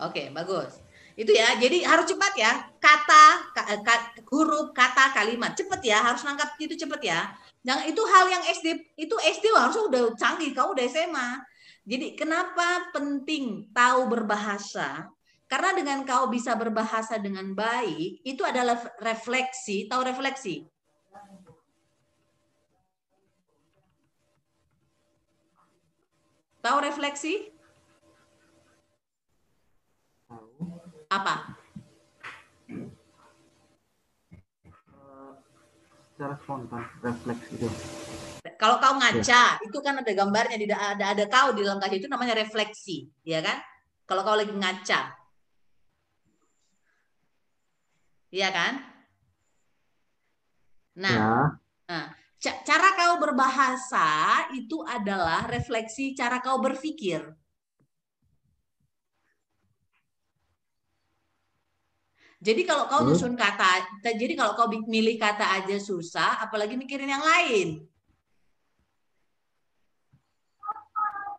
Oke, 0.00 0.32
bagus. 0.32 0.80
Itu 1.12 1.36
ya. 1.36 1.60
Jadi 1.60 1.84
harus 1.84 2.08
cepat 2.08 2.32
ya. 2.32 2.52
Kata, 2.80 3.52
ka, 3.52 3.94
huruf, 4.32 4.72
kata, 4.72 5.12
kalimat. 5.12 5.52
Cepat 5.52 5.80
ya. 5.84 6.00
Harus 6.00 6.24
nangkap 6.24 6.56
itu 6.56 6.72
cepat 6.72 7.00
ya. 7.04 7.20
Jangan 7.60 7.84
itu 7.84 8.02
hal 8.08 8.24
yang 8.32 8.42
SD 8.48 8.66
itu 8.96 9.14
SD 9.20 9.52
harus 9.52 9.76
udah 9.76 10.16
canggih. 10.16 10.56
Kau 10.56 10.72
udah 10.72 10.84
SMA. 10.88 11.28
Jadi 11.84 12.16
kenapa 12.16 12.88
penting 12.96 13.68
tahu 13.76 14.08
berbahasa? 14.08 15.12
Karena 15.50 15.74
dengan 15.74 16.06
kau 16.06 16.30
bisa 16.30 16.54
berbahasa 16.54 17.18
dengan 17.18 17.52
baik, 17.52 18.22
itu 18.22 18.46
adalah 18.46 18.78
refleksi. 19.02 19.90
Tahu 19.90 20.06
refleksi? 20.06 20.62
Tahu 26.62 26.78
refleksi? 26.86 27.59
Apa? 31.10 31.34
secara 36.20 36.36
spontan, 36.44 36.84
refleks 37.00 37.48
gitu. 37.48 37.64
Kalau 38.60 38.76
kau 38.76 38.92
ngaca, 39.00 39.56
itu 39.64 39.78
kan 39.80 40.04
ada 40.04 40.12
gambarnya, 40.12 40.60
tidak 40.60 40.76
ada 40.76 41.04
ada 41.16 41.24
kau 41.32 41.48
di 41.56 41.64
dalam 41.64 41.80
kaca 41.80 41.96
itu 41.96 42.08
namanya 42.12 42.36
refleksi, 42.36 43.08
ya 43.24 43.40
kan? 43.40 43.56
Kalau 44.04 44.20
kau 44.20 44.36
lagi 44.36 44.52
ngaca, 44.52 45.00
iya 48.36 48.48
kan? 48.52 48.72
Nah, 51.00 51.16
Ya, 51.16 51.32
nah, 51.88 52.06
ca- 52.36 52.60
cara 52.68 52.88
kau 53.00 53.14
berbahasa 53.16 54.08
itu 54.52 54.84
adalah 54.84 55.48
refleksi 55.48 56.12
cara 56.12 56.44
kau 56.44 56.60
berpikir. 56.60 57.24
Jadi 62.40 62.64
kalau 62.64 62.88
kau 62.88 63.04
Terus? 63.04 63.20
nyusun 63.20 63.36
kata, 63.36 64.00
jadi 64.00 64.32
kalau 64.32 64.56
kau 64.56 64.72
milih 64.72 65.20
kata 65.20 65.60
aja 65.60 65.76
susah, 65.76 66.40
apalagi 66.40 66.72
mikirin 66.72 67.12
yang 67.12 67.20
lain. 67.20 67.84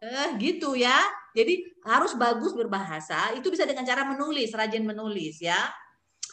Eh, 0.01 0.29
gitu 0.37 0.77
ya. 0.77 0.97
Jadi 1.33 1.65
harus 1.89 2.13
bagus 2.13 2.53
berbahasa. 2.53 3.33
Itu 3.33 3.49
bisa 3.49 3.65
dengan 3.65 3.81
cara 3.81 4.05
menulis, 4.05 4.53
rajin 4.53 4.85
menulis 4.85 5.41
ya. 5.41 5.57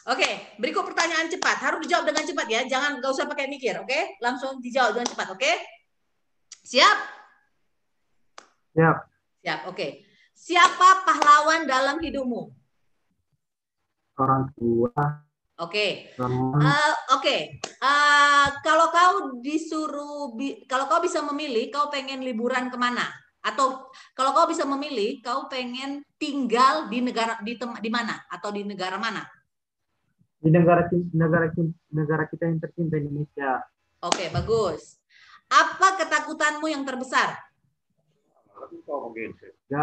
Oke, 0.08 0.56
berikut 0.60 0.84
pertanyaan 0.88 1.28
cepat. 1.32 1.56
Harus 1.64 1.84
dijawab 1.84 2.08
dengan 2.08 2.24
cepat 2.24 2.46
ya. 2.48 2.60
Jangan 2.64 3.00
nggak 3.00 3.12
usah 3.12 3.28
pakai 3.28 3.48
mikir, 3.48 3.76
oke? 3.76 4.20
Langsung 4.24 4.60
dijawab 4.60 5.00
dengan 5.00 5.08
cepat, 5.08 5.28
oke? 5.32 5.52
Siap? 6.64 6.98
siap. 8.76 8.96
Siap, 9.44 9.60
oke. 9.72 9.86
Siapa 10.36 10.88
pahlawan 11.08 11.64
dalam 11.64 11.96
hidupmu? 12.00 12.57
Orang 14.18 14.50
tua, 14.58 14.90
Oke. 15.58 16.14
Eh, 16.62 16.94
Oke, 17.14 17.36
Eh, 17.78 18.46
kalau 18.66 18.90
kau 18.90 19.38
disuruh, 19.38 20.34
bi- 20.34 20.66
kalau 20.66 20.90
kau 20.90 20.98
bisa 20.98 21.22
memilih, 21.22 21.70
kau 21.70 21.86
pengen 21.90 22.22
liburan 22.22 22.70
ke 22.70 22.78
mana? 22.78 23.06
Atau 23.42 23.90
kalau 24.14 24.34
kau 24.34 24.46
bisa 24.50 24.66
memilih, 24.66 25.22
kau 25.22 25.46
pengen 25.46 26.02
tinggal 26.18 26.90
di 26.90 26.98
negara 27.02 27.38
di 27.42 27.54
tem- 27.54 27.78
di 27.78 27.90
mana? 27.90 28.18
Atau 28.30 28.50
di 28.50 28.62
negara 28.66 28.98
mana? 28.98 29.22
di 30.38 30.54
negara 30.54 30.86
negara 31.10 31.50
negara 31.90 32.24
kita 32.30 32.46
yang 32.46 32.62
tercinta 32.62 32.94
Indonesia. 32.94 33.58
Oke, 34.06 34.30
bagus. 34.30 35.02
Apa 35.50 35.98
ketakutanmu 35.98 36.70
yang 36.70 36.86
terbesar? 36.86 37.34
Ya, 39.66 39.82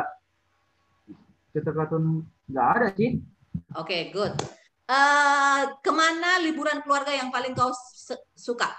keterkatuan 1.52 2.24
nggak 2.48 2.68
ada 2.72 2.88
sih. 2.96 3.20
Oke, 3.76 4.10
good. 4.16 4.34
Eh, 4.86 5.62
ke 5.82 5.92
mana 5.92 6.38
liburan 6.46 6.80
keluarga 6.86 7.10
yang 7.10 7.34
paling 7.34 7.58
kau 7.58 7.74
suka? 8.38 8.70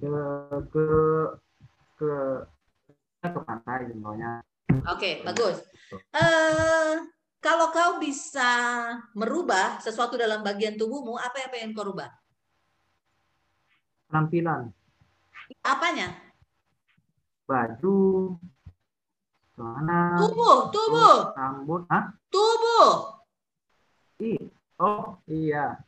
Ke 0.00 0.12
ke 0.72 0.86
ke 2.00 2.12
ke 3.22 3.38
pantai 3.44 3.86
contohnya. 3.92 4.40
Oke, 4.88 5.20
bagus. 5.22 5.60
Eh, 5.92 6.92
kalau 7.42 7.68
kau 7.74 8.00
bisa 8.00 8.50
merubah 9.12 9.76
sesuatu 9.82 10.16
dalam 10.16 10.40
bagian 10.40 10.78
tubuhmu, 10.80 11.20
apa 11.20 11.42
yang 11.42 11.50
pengen 11.52 11.72
kau 11.76 11.84
rubah? 11.86 12.08
Penampilan, 14.08 14.72
Apanya? 15.64 16.12
baju, 17.48 17.96
celana, 19.62 20.18
Tubuh, 20.18 20.74
tubuh, 20.74 21.18
rambut, 21.38 21.82
ah? 21.86 22.10
tubuh. 22.26 23.22
Ih, 24.18 24.50
oh 24.82 25.22
iya. 25.30 25.78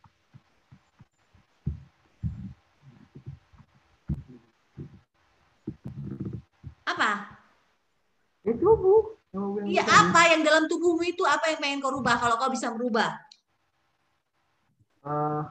Apa? 6.87 7.11
Ya 8.47 8.55
tubuh. 8.55 9.19
Iya, 9.67 9.83
tadi. 9.83 9.99
apa 9.99 10.21
yang 10.31 10.47
dalam 10.47 10.71
tubuhmu 10.71 11.03
itu 11.03 11.27
apa 11.27 11.51
yang 11.51 11.59
pengen 11.59 11.83
kau 11.83 11.91
rubah 11.91 12.15
kalau 12.23 12.39
kau 12.39 12.55
bisa 12.55 12.71
merubah? 12.71 13.19
Eh, 15.03 15.43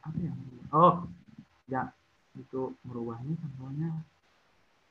apa 0.00 0.16
ya? 0.16 0.32
Oh, 0.72 1.04
ya 1.68 1.92
itu 2.32 2.72
merubahnya 2.80 3.36
contohnya. 3.36 3.92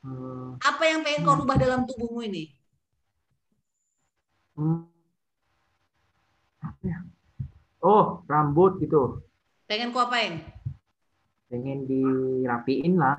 Eh, 0.04 0.52
Apa 0.70 0.84
yang 0.90 1.00
pengen 1.04 1.22
kau 1.26 1.36
rubah 1.40 1.56
dalam 1.62 1.80
tubuhmu 1.88 2.20
ini? 2.28 2.42
hmm? 4.56 4.84
Oh, 7.84 8.24
rambut 8.30 8.72
gitu. 8.82 9.20
Pengen 9.68 9.92
kau 9.92 10.02
apain? 10.06 10.40
Pengen 11.48 11.78
dirapiin 11.88 12.94
lah. 13.02 13.18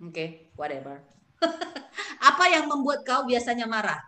Oke, 0.00 0.50
whatever. 0.58 0.96
apa 2.30 2.44
yang 2.52 2.64
membuat 2.68 3.04
kau 3.08 3.22
biasanya 3.28 3.66
marah? 3.68 4.00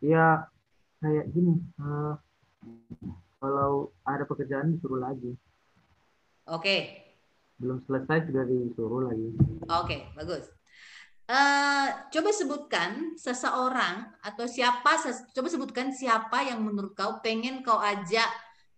Ya 0.00 0.48
kayak 1.00 1.26
gini. 1.32 1.54
eh, 1.80 2.14
kalau 3.40 3.88
ada 4.04 4.24
pekerjaan 4.28 4.76
disuruh 4.76 5.00
lagi. 5.00 5.32
Oke, 6.46 6.76
Belum 7.60 7.76
selesai 7.84 8.32
sudah 8.32 8.44
disuruh 8.48 9.12
lagi. 9.12 9.28
Oke, 9.68 10.08
bagus. 10.16 10.48
Eh, 11.30 11.88
coba 12.10 12.30
sebutkan 12.34 13.14
seseorang 13.14 14.02
atau 14.24 14.50
siapa, 14.50 14.98
ses- 14.98 15.30
coba 15.30 15.46
sebutkan 15.46 15.94
siapa 15.94 16.42
yang 16.42 16.58
menurut 16.64 16.96
kau 16.96 17.22
pengen 17.22 17.62
kau 17.62 17.78
ajak 17.78 18.26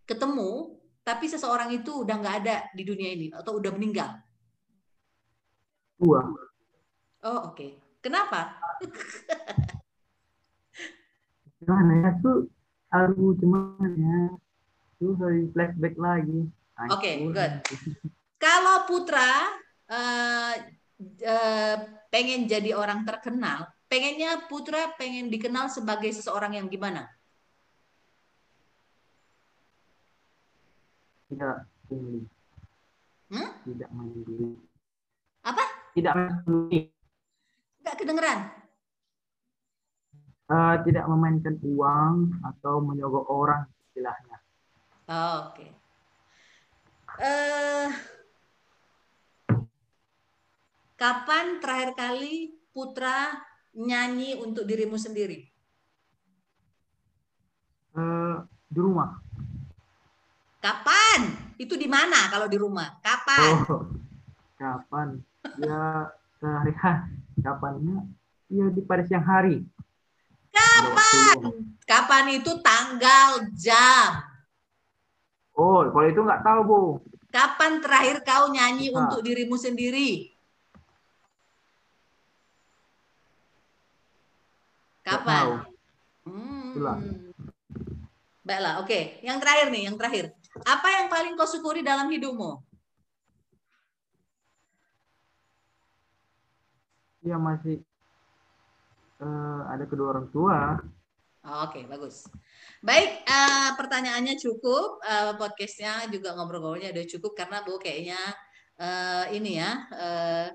ketemu, 0.04 0.76
tapi 1.06 1.30
seseorang 1.30 1.72
itu 1.72 2.04
udah 2.04 2.18
nggak 2.18 2.36
ada 2.44 2.56
di 2.76 2.84
dunia 2.84 3.08
ini 3.14 3.26
atau 3.32 3.56
udah 3.56 3.72
meninggal. 3.72 4.20
Dua. 5.96 6.20
Oh, 7.22 7.54
oke. 7.54 7.78
Kenapa? 8.02 8.58
Gimana 11.62 11.92
ya 12.02 12.10
tuh? 12.18 12.50
Aduh, 12.90 13.38
gimana 13.38 13.86
ya? 13.94 14.34
Tuh 14.98 15.14
flashback 15.54 15.94
lagi. 15.96 16.50
Oke, 16.90 17.10
Hancur. 17.22 17.32
good. 17.32 17.54
Kalau 18.42 18.90
Putra 18.90 19.54
eh, 19.86 20.54
eh, 21.22 21.76
pengen 22.10 22.50
jadi 22.50 22.74
orang 22.74 23.06
terkenal, 23.06 23.70
pengennya 23.86 24.50
Putra 24.50 24.90
pengen 24.98 25.30
dikenal 25.30 25.70
sebagai 25.70 26.10
seseorang 26.10 26.58
yang 26.58 26.66
gimana? 26.66 27.06
Tidak 31.30 31.56
ini. 31.94 32.26
Hmm? 33.30 33.50
Tidak 33.62 33.88
main 33.94 34.10
dulu. 34.26 34.58
Apa? 35.46 35.62
Tidak 35.94 36.14
dulu. 36.42 36.82
Nggak 37.78 37.94
kedengeran. 37.94 38.38
Eh, 40.50 40.76
tidak 40.82 41.04
memainkan 41.06 41.56
uang 41.62 42.42
atau 42.42 42.82
menyogok 42.82 43.24
orang 43.30 43.70
istilahnya. 43.86 44.36
Oh, 45.06 45.54
Oke. 45.54 45.70
Eh, 47.22 47.88
kapan 51.02 51.58
terakhir 51.58 51.98
kali 51.98 52.54
Putra 52.70 53.34
nyanyi 53.74 54.38
untuk 54.38 54.62
dirimu 54.62 54.94
sendiri? 54.94 55.50
Eh, 57.98 58.36
di 58.70 58.78
rumah. 58.78 59.18
Kapan? 60.62 61.52
Itu 61.58 61.74
di 61.74 61.90
mana 61.90 62.30
kalau 62.30 62.46
di 62.46 62.54
rumah? 62.54 63.02
Kapan? 63.02 63.66
Oh, 63.66 63.82
kapan? 64.54 65.18
Ya 65.58 66.06
sehari-hari. 66.38 67.18
Kapannya? 67.42 68.06
Ya 68.46 68.70
di 68.70 68.80
pada 68.86 69.02
siang 69.02 69.26
hari. 69.26 69.66
Kapan? 70.54 71.66
Kapan 71.82 72.24
itu 72.38 72.52
tanggal, 72.62 73.50
jam. 73.58 74.22
Oh, 75.52 75.82
kalau 75.90 76.06
itu 76.06 76.20
nggak 76.22 76.46
tahu, 76.46 76.60
Bu. 76.62 76.80
Kapan 77.28 77.82
terakhir 77.82 78.22
kau 78.22 78.54
nyanyi 78.54 78.94
Ah. 78.94 79.02
untuk 79.02 79.20
dirimu 79.26 79.58
sendiri? 79.58 80.32
Nggak 85.01 85.01
Kapan? 85.18 85.28
tahu. 85.28 85.52
Hmm. 86.28 86.70
Itulah. 86.72 86.98
Baiklah, 88.42 88.74
oke. 88.82 89.00
Yang 89.22 89.38
terakhir 89.38 89.66
nih, 89.70 89.82
yang 89.86 89.96
terakhir. 89.96 90.24
Apa 90.66 90.88
yang 91.00 91.06
paling 91.08 91.32
kau 91.38 91.48
syukuri 91.48 91.80
dalam 91.80 92.10
hidupmu? 92.10 92.60
Ya 97.22 97.38
masih 97.38 97.78
eh, 99.22 99.60
ada 99.70 99.84
kedua 99.86 100.18
orang 100.18 100.26
tua. 100.34 100.82
Oke, 101.42 101.86
bagus. 101.86 102.26
Baik, 102.82 103.22
eh, 103.22 103.70
pertanyaannya 103.78 104.34
cukup, 104.42 105.02
eh, 105.06 105.34
podcastnya 105.38 106.10
juga 106.10 106.34
ngobrol-ngobrolnya 106.34 106.90
udah 106.90 107.06
cukup 107.06 107.32
karena 107.38 107.62
Bu 107.62 107.78
kayaknya 107.78 108.18
eh, 108.78 109.38
ini 109.38 109.62
ya 109.62 109.70
eh, 109.94 110.46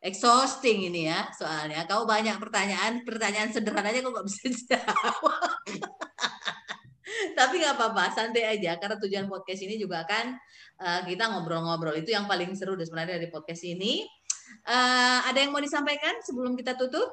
exhausting 0.00 0.92
ini 0.92 1.08
ya 1.08 1.28
soalnya. 1.32 1.84
Kau 1.88 2.04
banyak 2.04 2.36
pertanyaan, 2.36 3.02
pertanyaan 3.02 3.50
sederhana 3.50 3.90
aja 3.90 4.04
kau 4.04 4.12
nggak 4.12 4.26
bisa 4.26 4.48
jawab. 4.74 5.52
Tapi 7.36 7.54
nggak 7.60 7.74
apa-apa, 7.76 8.04
santai 8.12 8.44
aja. 8.44 8.76
Karena 8.76 8.96
tujuan 9.00 9.26
podcast 9.30 9.60
ini 9.64 9.80
juga 9.80 10.04
kan 10.04 10.36
uh, 10.80 11.00
kita 11.04 11.32
ngobrol-ngobrol. 11.32 11.96
Itu 11.96 12.12
yang 12.12 12.28
paling 12.28 12.52
seru 12.56 12.76
sebenarnya 12.76 13.20
dari 13.20 13.28
podcast 13.32 13.64
ini. 13.64 14.04
Uh, 14.66 15.26
ada 15.26 15.38
yang 15.42 15.50
mau 15.50 15.62
disampaikan 15.62 16.22
sebelum 16.22 16.54
kita 16.54 16.78
tutup? 16.78 17.10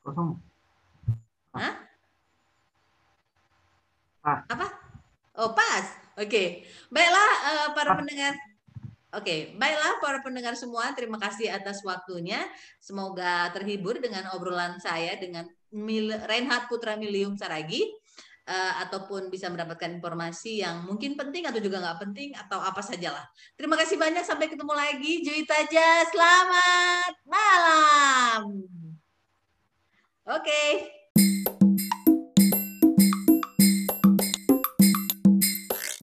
Kosong. 0.00 0.38
Hah? 1.52 1.74
Ah. 4.20 4.44
Apa? 4.48 4.66
Oh, 5.40 5.52
pas. 5.56 5.84
Oke. 6.20 6.28
Okay. 6.28 6.46
Baiklah 6.92 7.30
uh, 7.48 7.68
para 7.72 7.96
ah. 7.96 7.98
pendengar 8.00 8.32
Oke, 9.10 9.58
baiklah 9.58 9.98
para 9.98 10.22
pendengar 10.22 10.54
semua, 10.54 10.94
terima 10.94 11.18
kasih 11.18 11.50
atas 11.50 11.82
waktunya. 11.82 12.38
Semoga 12.78 13.50
terhibur 13.50 13.98
dengan 13.98 14.30
obrolan 14.38 14.78
saya 14.78 15.18
dengan 15.18 15.50
Mil 15.74 16.14
Reinhard 16.30 16.70
Putra 16.70 16.94
Milium 16.94 17.34
Saragi. 17.34 17.82
Uh, 18.50 18.82
ataupun 18.82 19.30
bisa 19.30 19.46
mendapatkan 19.46 19.86
informasi 19.86 20.64
yang 20.64 20.82
mungkin 20.82 21.14
penting 21.14 21.46
atau 21.46 21.62
juga 21.62 21.78
nggak 21.78 22.02
penting 22.02 22.34
atau 22.34 22.58
apa 22.58 22.82
sajalah. 22.82 23.22
Terima 23.54 23.78
kasih 23.78 23.94
banyak. 23.94 24.26
Sampai 24.26 24.50
ketemu 24.50 24.74
lagi. 24.74 25.22
Juita 25.22 25.54
aja. 25.54 26.02
Selamat 26.10 27.14
malam. 27.30 28.42
Oke. 30.26 30.42
Okay. 30.42 30.99